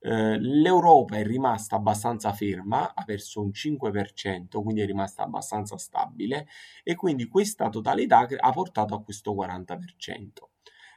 Eh, 0.00 0.40
L'Europa 0.40 1.14
è 1.18 1.22
rimasta 1.22 1.76
abbastanza 1.76 2.32
ferma, 2.32 2.94
ha 2.94 3.04
perso 3.04 3.42
un 3.42 3.52
5%, 3.52 4.60
quindi 4.60 4.80
è 4.80 4.86
rimasta 4.86 5.22
abbastanza 5.22 5.78
stabile 5.78 6.48
e 6.82 6.96
quindi 6.96 7.28
questa 7.28 7.68
totalità 7.68 8.26
ha 8.28 8.50
portato 8.50 8.96
a 8.96 9.02
questo 9.04 9.34
40%. 9.34 10.48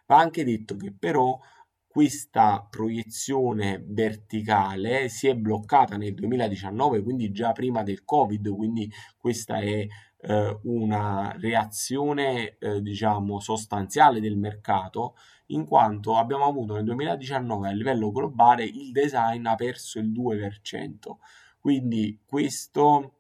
Va 0.08 0.18
anche 0.18 0.44
detto 0.44 0.76
che 0.78 0.92
però 0.98 1.38
questa 1.98 2.64
proiezione 2.70 3.84
verticale 3.84 5.10
si 5.10 5.28
è 5.30 5.36
bloccata 5.36 5.98
nel 5.98 6.14
2019, 6.14 7.02
quindi 7.02 7.32
già 7.32 7.54
prima 7.54 7.82
del 7.82 8.06
Covid, 8.06 8.56
quindi 8.56 8.88
questa 9.18 9.58
è 9.58 9.88
eh, 10.20 10.60
una 10.66 11.36
reazione 11.40 12.60
eh, 12.60 12.84
diciamo 12.84 13.40
sostanziale 13.40 14.20
del 14.20 14.38
mercato 14.38 15.16
in 15.48 15.66
quanto 15.66 16.18
abbiamo 16.18 16.46
avuto 16.46 16.76
nel 16.76 16.84
2019 16.84 17.68
a 17.68 17.72
livello 17.72 18.12
globale 18.12 18.64
il 18.64 18.92
design 18.92 19.48
ha 19.48 19.56
perso 19.56 19.98
il 19.98 20.12
2%, 20.12 21.16
quindi 21.60 22.20
questo 22.28 23.14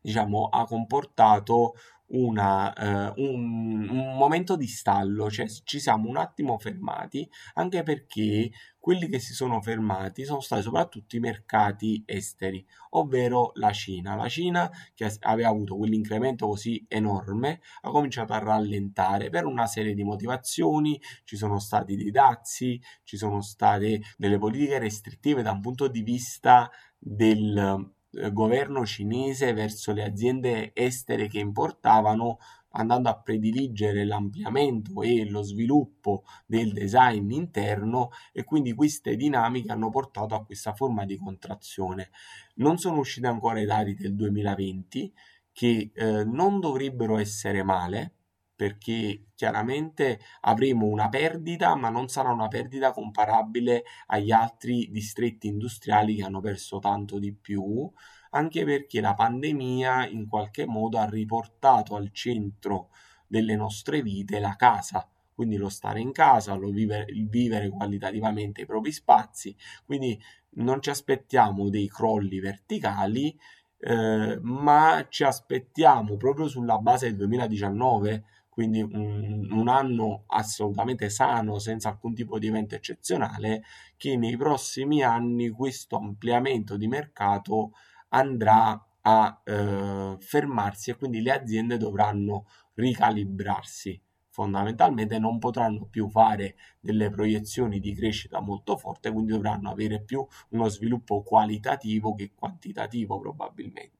diciamo, 0.00 0.48
ha 0.48 0.64
comportato 0.64 1.74
una, 2.08 2.72
eh, 2.72 3.12
un, 3.22 3.88
un, 3.88 4.16
momento 4.16 4.56
di 4.56 4.66
stallo, 4.66 5.30
cioè 5.30 5.46
ci 5.64 5.80
siamo 5.80 6.08
un 6.08 6.16
attimo 6.16 6.58
fermati, 6.58 7.28
anche 7.54 7.82
perché 7.82 8.50
quelli 8.78 9.08
che 9.08 9.18
si 9.18 9.34
sono 9.34 9.60
fermati 9.60 10.24
sono 10.24 10.40
stati 10.40 10.62
soprattutto 10.62 11.16
i 11.16 11.18
mercati 11.18 12.04
esteri, 12.06 12.64
ovvero 12.90 13.50
la 13.54 13.72
Cina. 13.72 14.14
La 14.14 14.28
Cina, 14.28 14.70
che 14.94 15.12
aveva 15.22 15.48
avuto 15.48 15.76
quell'incremento 15.76 16.46
così 16.46 16.84
enorme, 16.88 17.60
ha 17.80 17.90
cominciato 17.90 18.32
a 18.32 18.38
rallentare 18.38 19.28
per 19.28 19.44
una 19.44 19.66
serie 19.66 19.94
di 19.94 20.04
motivazioni, 20.04 21.00
ci 21.24 21.36
sono 21.36 21.58
stati 21.58 21.96
dei 21.96 22.12
dazi, 22.12 22.80
ci 23.02 23.16
sono 23.16 23.40
state 23.40 24.02
delle 24.16 24.38
politiche 24.38 24.78
restrittive 24.78 25.42
da 25.42 25.50
un 25.50 25.60
punto 25.60 25.88
di 25.88 26.02
vista 26.02 26.70
del 26.96 27.94
governo 28.32 28.84
cinese 28.84 29.52
verso 29.52 29.92
le 29.92 30.04
aziende 30.04 30.70
estere 30.74 31.28
che 31.28 31.38
importavano 31.38 32.38
andando 32.76 33.08
a 33.08 33.18
prediligere 33.18 34.04
l'ampliamento 34.04 35.02
e 35.02 35.28
lo 35.28 35.42
sviluppo 35.42 36.24
del 36.44 36.72
design 36.72 37.30
interno 37.30 38.10
e 38.32 38.44
quindi 38.44 38.74
queste 38.74 39.16
dinamiche 39.16 39.72
hanno 39.72 39.90
portato 39.90 40.34
a 40.34 40.44
questa 40.44 40.74
forma 40.74 41.04
di 41.04 41.16
contrazione. 41.16 42.10
Non 42.56 42.78
sono 42.78 42.98
usciti 42.98 43.26
ancora 43.26 43.60
i 43.60 43.66
dati 43.66 43.94
del 43.94 44.14
2020 44.14 45.12
che 45.52 45.90
eh, 45.94 46.24
non 46.24 46.60
dovrebbero 46.60 47.16
essere 47.16 47.62
male 47.62 48.15
perché 48.56 49.26
chiaramente 49.34 50.18
avremo 50.40 50.86
una 50.86 51.10
perdita, 51.10 51.74
ma 51.76 51.90
non 51.90 52.08
sarà 52.08 52.32
una 52.32 52.48
perdita 52.48 52.90
comparabile 52.90 53.84
agli 54.06 54.32
altri 54.32 54.88
distretti 54.90 55.46
industriali 55.46 56.16
che 56.16 56.24
hanno 56.24 56.40
perso 56.40 56.78
tanto 56.78 57.18
di 57.18 57.34
più, 57.34 57.88
anche 58.30 58.64
perché 58.64 59.00
la 59.00 59.14
pandemia 59.14 60.08
in 60.08 60.26
qualche 60.26 60.66
modo 60.66 60.98
ha 60.98 61.08
riportato 61.08 61.94
al 61.96 62.10
centro 62.12 62.88
delle 63.26 63.56
nostre 63.56 64.02
vite 64.02 64.40
la 64.40 64.56
casa, 64.56 65.06
quindi 65.34 65.56
lo 65.56 65.68
stare 65.68 66.00
in 66.00 66.12
casa, 66.12 66.54
lo 66.54 66.70
vivere, 66.70 67.12
vivere 67.28 67.68
qualitativamente 67.68 68.62
i 68.62 68.66
propri 68.66 68.90
spazi, 68.90 69.54
quindi 69.84 70.18
non 70.56 70.80
ci 70.80 70.88
aspettiamo 70.88 71.68
dei 71.68 71.88
crolli 71.88 72.40
verticali, 72.40 73.38
eh, 73.78 74.38
ma 74.40 75.06
ci 75.10 75.24
aspettiamo 75.24 76.16
proprio 76.16 76.48
sulla 76.48 76.78
base 76.78 77.08
del 77.08 77.16
2019 77.16 78.24
quindi 78.56 78.80
un, 78.80 79.48
un, 79.52 79.68
anno 79.68 80.24
assolutamente 80.28 81.10
sano, 81.10 81.58
senza 81.58 81.90
alcun 81.90 82.14
tipo 82.14 82.38
di 82.38 82.46
evento 82.46 82.74
eccezionale, 82.74 83.62
che 83.98 84.16
nei 84.16 84.34
prossimi 84.38 85.02
anni 85.02 85.50
questo 85.50 85.96
ampliamento 85.98 86.78
di 86.78 86.88
mercato 86.88 87.72
andrà 88.08 88.82
a 89.02 89.42
eh, 89.44 90.16
fermarsi 90.18 90.88
e 90.90 90.96
quindi 90.96 91.20
le 91.20 91.32
aziende 91.32 91.76
dovranno 91.76 92.46
ricalibrarsi. 92.76 94.00
Fondamentalmente 94.30 95.18
non 95.18 95.38
potranno 95.38 95.84
più 95.84 96.08
fare 96.08 96.56
delle 96.80 97.10
proiezioni 97.10 97.78
di 97.78 97.94
crescita 97.94 98.40
molto 98.40 98.78
forte, 98.78 99.12
quindi 99.12 99.32
dovranno 99.32 99.70
avere 99.70 100.02
più 100.02 100.26
uno 100.52 100.68
sviluppo 100.68 101.22
qualitativo 101.22 102.14
che 102.14 102.32
quantitativo 102.34 103.18
probabilmente. 103.20 103.95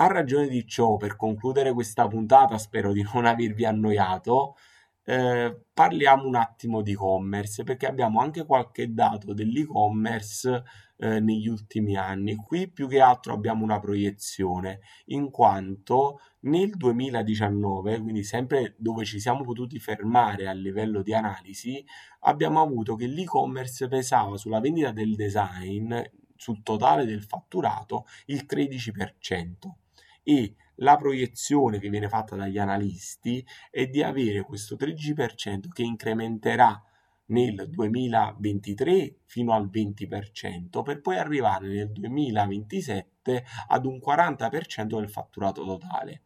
A 0.00 0.06
ragione 0.06 0.46
di 0.46 0.64
ciò, 0.64 0.96
per 0.96 1.16
concludere 1.16 1.72
questa 1.72 2.06
puntata, 2.06 2.56
spero 2.56 2.92
di 2.92 3.04
non 3.12 3.26
avervi 3.26 3.64
annoiato, 3.64 4.54
eh, 5.02 5.64
parliamo 5.74 6.24
un 6.24 6.36
attimo 6.36 6.82
di 6.82 6.92
e-commerce 6.92 7.64
perché 7.64 7.86
abbiamo 7.86 8.20
anche 8.20 8.46
qualche 8.46 8.94
dato 8.94 9.32
dell'e-commerce 9.34 10.62
eh, 10.98 11.18
negli 11.18 11.48
ultimi 11.48 11.96
anni. 11.96 12.36
Qui 12.36 12.70
più 12.70 12.86
che 12.86 13.00
altro 13.00 13.32
abbiamo 13.32 13.64
una 13.64 13.80
proiezione, 13.80 14.82
in 15.06 15.30
quanto 15.30 16.20
nel 16.42 16.76
2019, 16.76 18.00
quindi 18.00 18.22
sempre 18.22 18.76
dove 18.78 19.04
ci 19.04 19.18
siamo 19.18 19.42
potuti 19.42 19.80
fermare 19.80 20.46
a 20.46 20.52
livello 20.52 21.02
di 21.02 21.12
analisi, 21.12 21.84
abbiamo 22.20 22.62
avuto 22.62 22.94
che 22.94 23.08
l'e-commerce 23.08 23.88
pesava 23.88 24.36
sulla 24.36 24.60
vendita 24.60 24.92
del 24.92 25.16
design, 25.16 25.92
sul 26.36 26.62
totale 26.62 27.04
del 27.04 27.24
fatturato, 27.24 28.04
il 28.26 28.46
13% 28.48 29.86
e 30.28 30.56
la 30.80 30.98
proiezione 30.98 31.78
che 31.78 31.88
viene 31.88 32.06
fatta 32.06 32.36
dagli 32.36 32.58
analisti 32.58 33.42
è 33.70 33.86
di 33.86 34.02
avere 34.02 34.42
questo 34.42 34.76
13% 34.76 35.68
che 35.72 35.82
incrementerà 35.82 36.82
nel 37.28 37.66
2023 37.70 39.20
fino 39.24 39.54
al 39.54 39.70
20% 39.72 40.82
per 40.82 41.00
poi 41.00 41.16
arrivare 41.16 41.68
nel 41.68 41.90
2027 41.92 43.42
ad 43.68 43.86
un 43.86 43.98
40% 44.04 44.98
del 44.98 45.08
fatturato 45.08 45.64
totale. 45.64 46.24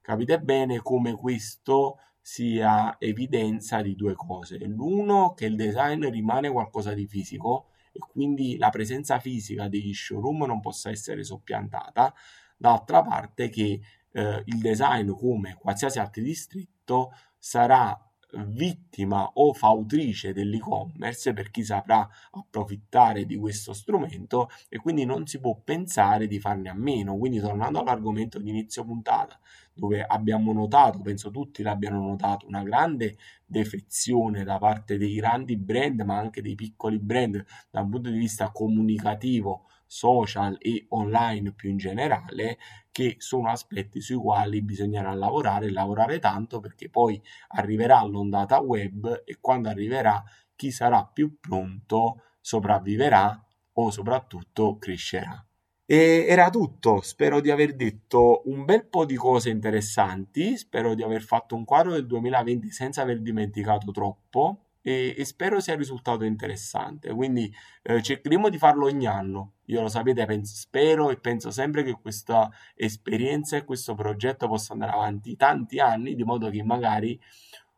Capite 0.00 0.40
bene 0.40 0.80
come 0.80 1.14
questo 1.14 1.98
sia 2.20 2.96
evidenza 2.98 3.82
di 3.82 3.94
due 3.94 4.14
cose. 4.14 4.58
L'uno 4.66 5.32
che 5.32 5.46
il 5.46 5.54
design 5.54 6.10
rimane 6.10 6.50
qualcosa 6.50 6.92
di 6.92 7.06
fisico 7.06 7.68
e 7.92 8.00
quindi 8.00 8.56
la 8.56 8.70
presenza 8.70 9.20
fisica 9.20 9.68
degli 9.68 9.94
showroom 9.94 10.44
non 10.44 10.60
possa 10.60 10.90
essere 10.90 11.22
soppiantata 11.22 12.12
D'altra 12.56 13.02
parte 13.02 13.48
che 13.48 13.80
eh, 14.12 14.42
il 14.44 14.58
design, 14.58 15.10
come 15.10 15.56
qualsiasi 15.58 15.98
altro 15.98 16.22
distretto, 16.22 17.12
sarà 17.38 17.98
vittima 18.46 19.30
o 19.34 19.52
fautrice 19.52 20.32
dell'e-commerce 20.32 21.32
per 21.32 21.50
chi 21.50 21.64
saprà 21.64 22.08
approfittare 22.32 23.24
di 23.26 23.36
questo 23.36 23.72
strumento 23.72 24.48
e 24.68 24.78
quindi 24.78 25.04
non 25.04 25.26
si 25.26 25.38
può 25.38 25.56
pensare 25.62 26.26
di 26.26 26.40
farne 26.40 26.68
a 26.68 26.74
meno. 26.74 27.16
Quindi 27.16 27.40
tornando 27.40 27.80
all'argomento 27.80 28.38
di 28.38 28.50
inizio 28.50 28.84
puntata, 28.84 29.38
dove 29.72 30.02
abbiamo 30.02 30.52
notato, 30.52 31.00
penso 31.00 31.30
tutti 31.30 31.62
l'abbiano 31.62 32.00
notato, 32.00 32.46
una 32.46 32.62
grande 32.62 33.16
defezione 33.44 34.44
da 34.44 34.58
parte 34.58 34.96
dei 34.96 35.14
grandi 35.14 35.56
brand, 35.56 36.00
ma 36.00 36.16
anche 36.16 36.42
dei 36.42 36.54
piccoli 36.54 36.98
brand 36.98 37.44
da 37.70 37.80
un 37.80 37.90
punto 37.90 38.10
di 38.10 38.18
vista 38.18 38.50
comunicativo, 38.50 39.66
social 39.94 40.56
e 40.58 40.86
online 40.88 41.52
più 41.52 41.70
in 41.70 41.76
generale, 41.76 42.58
che 42.90 43.14
sono 43.18 43.48
aspetti 43.48 44.00
sui 44.00 44.16
quali 44.16 44.60
bisognerà 44.60 45.14
lavorare 45.14 45.70
lavorare 45.70 46.18
tanto 46.18 46.58
perché 46.58 46.90
poi 46.90 47.22
arriverà 47.48 48.02
l'ondata 48.02 48.58
web 48.58 49.22
e 49.24 49.38
quando 49.40 49.68
arriverà 49.68 50.20
chi 50.56 50.72
sarà 50.72 51.04
più 51.06 51.38
pronto 51.38 52.22
sopravviverà 52.40 53.40
o 53.74 53.90
soprattutto 53.90 54.78
crescerà. 54.78 55.44
E 55.86 56.26
era 56.28 56.50
tutto, 56.50 57.00
spero 57.00 57.40
di 57.40 57.50
aver 57.50 57.76
detto 57.76 58.42
un 58.46 58.64
bel 58.64 58.86
po' 58.86 59.04
di 59.04 59.14
cose 59.14 59.50
interessanti, 59.50 60.56
spero 60.56 60.94
di 60.94 61.04
aver 61.04 61.22
fatto 61.22 61.54
un 61.54 61.64
quadro 61.64 61.92
del 61.92 62.06
2020 62.06 62.70
senza 62.70 63.02
aver 63.02 63.20
dimenticato 63.20 63.92
troppo 63.92 64.63
e, 64.86 65.14
e 65.16 65.24
spero 65.24 65.60
sia 65.60 65.74
risultato 65.74 66.24
interessante. 66.24 67.10
Quindi 67.12 67.50
eh, 67.82 68.02
cercheremo 68.02 68.50
di 68.50 68.58
farlo 68.58 68.84
ogni 68.84 69.06
anno. 69.06 69.52
Io 69.66 69.80
lo 69.80 69.88
sapete, 69.88 70.26
penso, 70.26 70.54
spero 70.54 71.08
e 71.10 71.16
penso 71.16 71.50
sempre 71.50 71.82
che 71.82 71.96
questa 72.00 72.50
esperienza 72.74 73.56
e 73.56 73.64
questo 73.64 73.94
progetto 73.94 74.46
possa 74.46 74.74
andare 74.74 74.92
avanti 74.92 75.36
tanti 75.36 75.80
anni, 75.80 76.14
di 76.14 76.22
modo 76.22 76.50
che 76.50 76.62
magari 76.62 77.18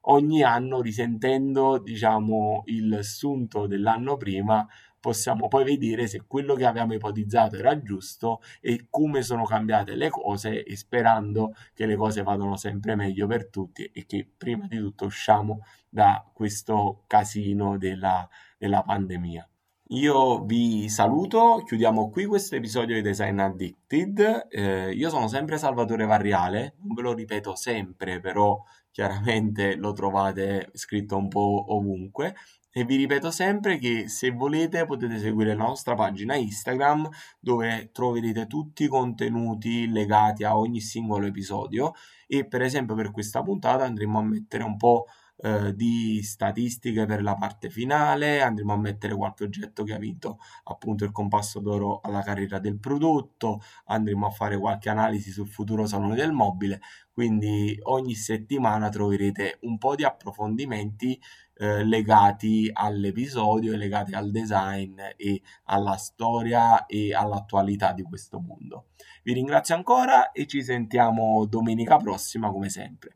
ogni 0.08 0.42
anno 0.42 0.80
risentendo 0.80 1.78
diciamo 1.78 2.62
il 2.66 3.00
sunto 3.02 3.66
dell'anno 3.66 4.16
prima 4.16 4.66
possiamo 5.06 5.46
poi 5.46 5.62
vedere 5.62 6.08
se 6.08 6.24
quello 6.26 6.56
che 6.56 6.66
avevamo 6.66 6.92
ipotizzato 6.92 7.54
era 7.54 7.80
giusto 7.80 8.40
e 8.60 8.88
come 8.90 9.22
sono 9.22 9.44
cambiate 9.44 9.94
le 9.94 10.10
cose 10.10 10.64
e 10.64 10.76
sperando 10.76 11.54
che 11.74 11.86
le 11.86 11.94
cose 11.94 12.24
vadano 12.24 12.56
sempre 12.56 12.96
meglio 12.96 13.28
per 13.28 13.48
tutti 13.48 13.84
e 13.84 14.04
che 14.04 14.28
prima 14.36 14.66
di 14.66 14.78
tutto 14.78 15.04
usciamo 15.04 15.60
da 15.88 16.28
questo 16.32 17.04
casino 17.06 17.78
della, 17.78 18.28
della 18.58 18.82
pandemia. 18.82 19.48
Io 19.90 20.44
vi 20.44 20.88
saluto, 20.88 21.62
chiudiamo 21.64 22.10
qui 22.10 22.24
questo 22.24 22.56
episodio 22.56 22.96
di 22.96 23.02
Design 23.02 23.38
Addicted. 23.38 24.48
Eh, 24.50 24.90
io 24.90 25.08
sono 25.08 25.28
sempre 25.28 25.56
Salvatore 25.56 26.04
Varriale, 26.04 26.74
non 26.80 26.94
ve 26.94 27.02
lo 27.02 27.12
ripeto 27.14 27.54
sempre, 27.54 28.18
però 28.18 28.60
chiaramente 28.90 29.76
lo 29.76 29.92
trovate 29.92 30.70
scritto 30.72 31.16
un 31.16 31.28
po' 31.28 31.66
ovunque. 31.68 32.34
E 32.78 32.84
vi 32.84 32.96
ripeto 32.96 33.30
sempre 33.30 33.78
che 33.78 34.06
se 34.06 34.32
volete 34.32 34.84
potete 34.84 35.18
seguire 35.18 35.54
la 35.54 35.64
nostra 35.64 35.94
pagina 35.94 36.34
Instagram 36.34 37.08
dove 37.40 37.88
troverete 37.90 38.46
tutti 38.46 38.84
i 38.84 38.86
contenuti 38.86 39.90
legati 39.90 40.44
a 40.44 40.58
ogni 40.58 40.82
singolo 40.82 41.24
episodio. 41.24 41.94
E 42.26 42.46
per 42.46 42.60
esempio 42.60 42.94
per 42.94 43.12
questa 43.12 43.42
puntata 43.42 43.84
andremo 43.84 44.18
a 44.18 44.22
mettere 44.22 44.62
un 44.62 44.76
po' 44.76 45.06
eh, 45.38 45.74
di 45.74 46.22
statistiche 46.22 47.06
per 47.06 47.22
la 47.22 47.34
parte 47.34 47.70
finale, 47.70 48.42
andremo 48.42 48.74
a 48.74 48.78
mettere 48.78 49.14
qualche 49.14 49.44
oggetto 49.44 49.82
che 49.82 49.94
ha 49.94 49.98
vinto 49.98 50.38
appunto 50.64 51.04
il 51.04 51.12
compasso 51.12 51.60
d'oro 51.60 52.00
alla 52.02 52.22
carriera 52.22 52.58
del 52.58 52.78
prodotto, 52.78 53.60
andremo 53.86 54.26
a 54.26 54.30
fare 54.30 54.58
qualche 54.58 54.90
analisi 54.90 55.30
sul 55.30 55.48
futuro 55.48 55.86
salone 55.86 56.14
del 56.14 56.32
mobile, 56.32 56.80
quindi 57.10 57.78
ogni 57.84 58.14
settimana 58.14 58.88
troverete 58.88 59.58
un 59.62 59.78
po' 59.78 59.94
di 59.94 60.04
approfondimenti 60.04 61.18
eh, 61.58 61.84
legati 61.84 62.70
all'episodio, 62.72 63.76
legati 63.76 64.14
al 64.14 64.30
design 64.30 64.98
e 65.16 65.42
alla 65.64 65.96
storia 65.96 66.86
e 66.86 67.14
all'attualità 67.14 67.92
di 67.92 68.02
questo 68.02 68.40
mondo. 68.40 68.88
Vi 69.22 69.32
ringrazio 69.32 69.74
ancora 69.74 70.32
e 70.32 70.46
ci 70.46 70.62
sentiamo 70.62 71.46
domenica 71.46 71.96
prossima 71.96 72.50
come 72.50 72.68
sempre. 72.68 73.14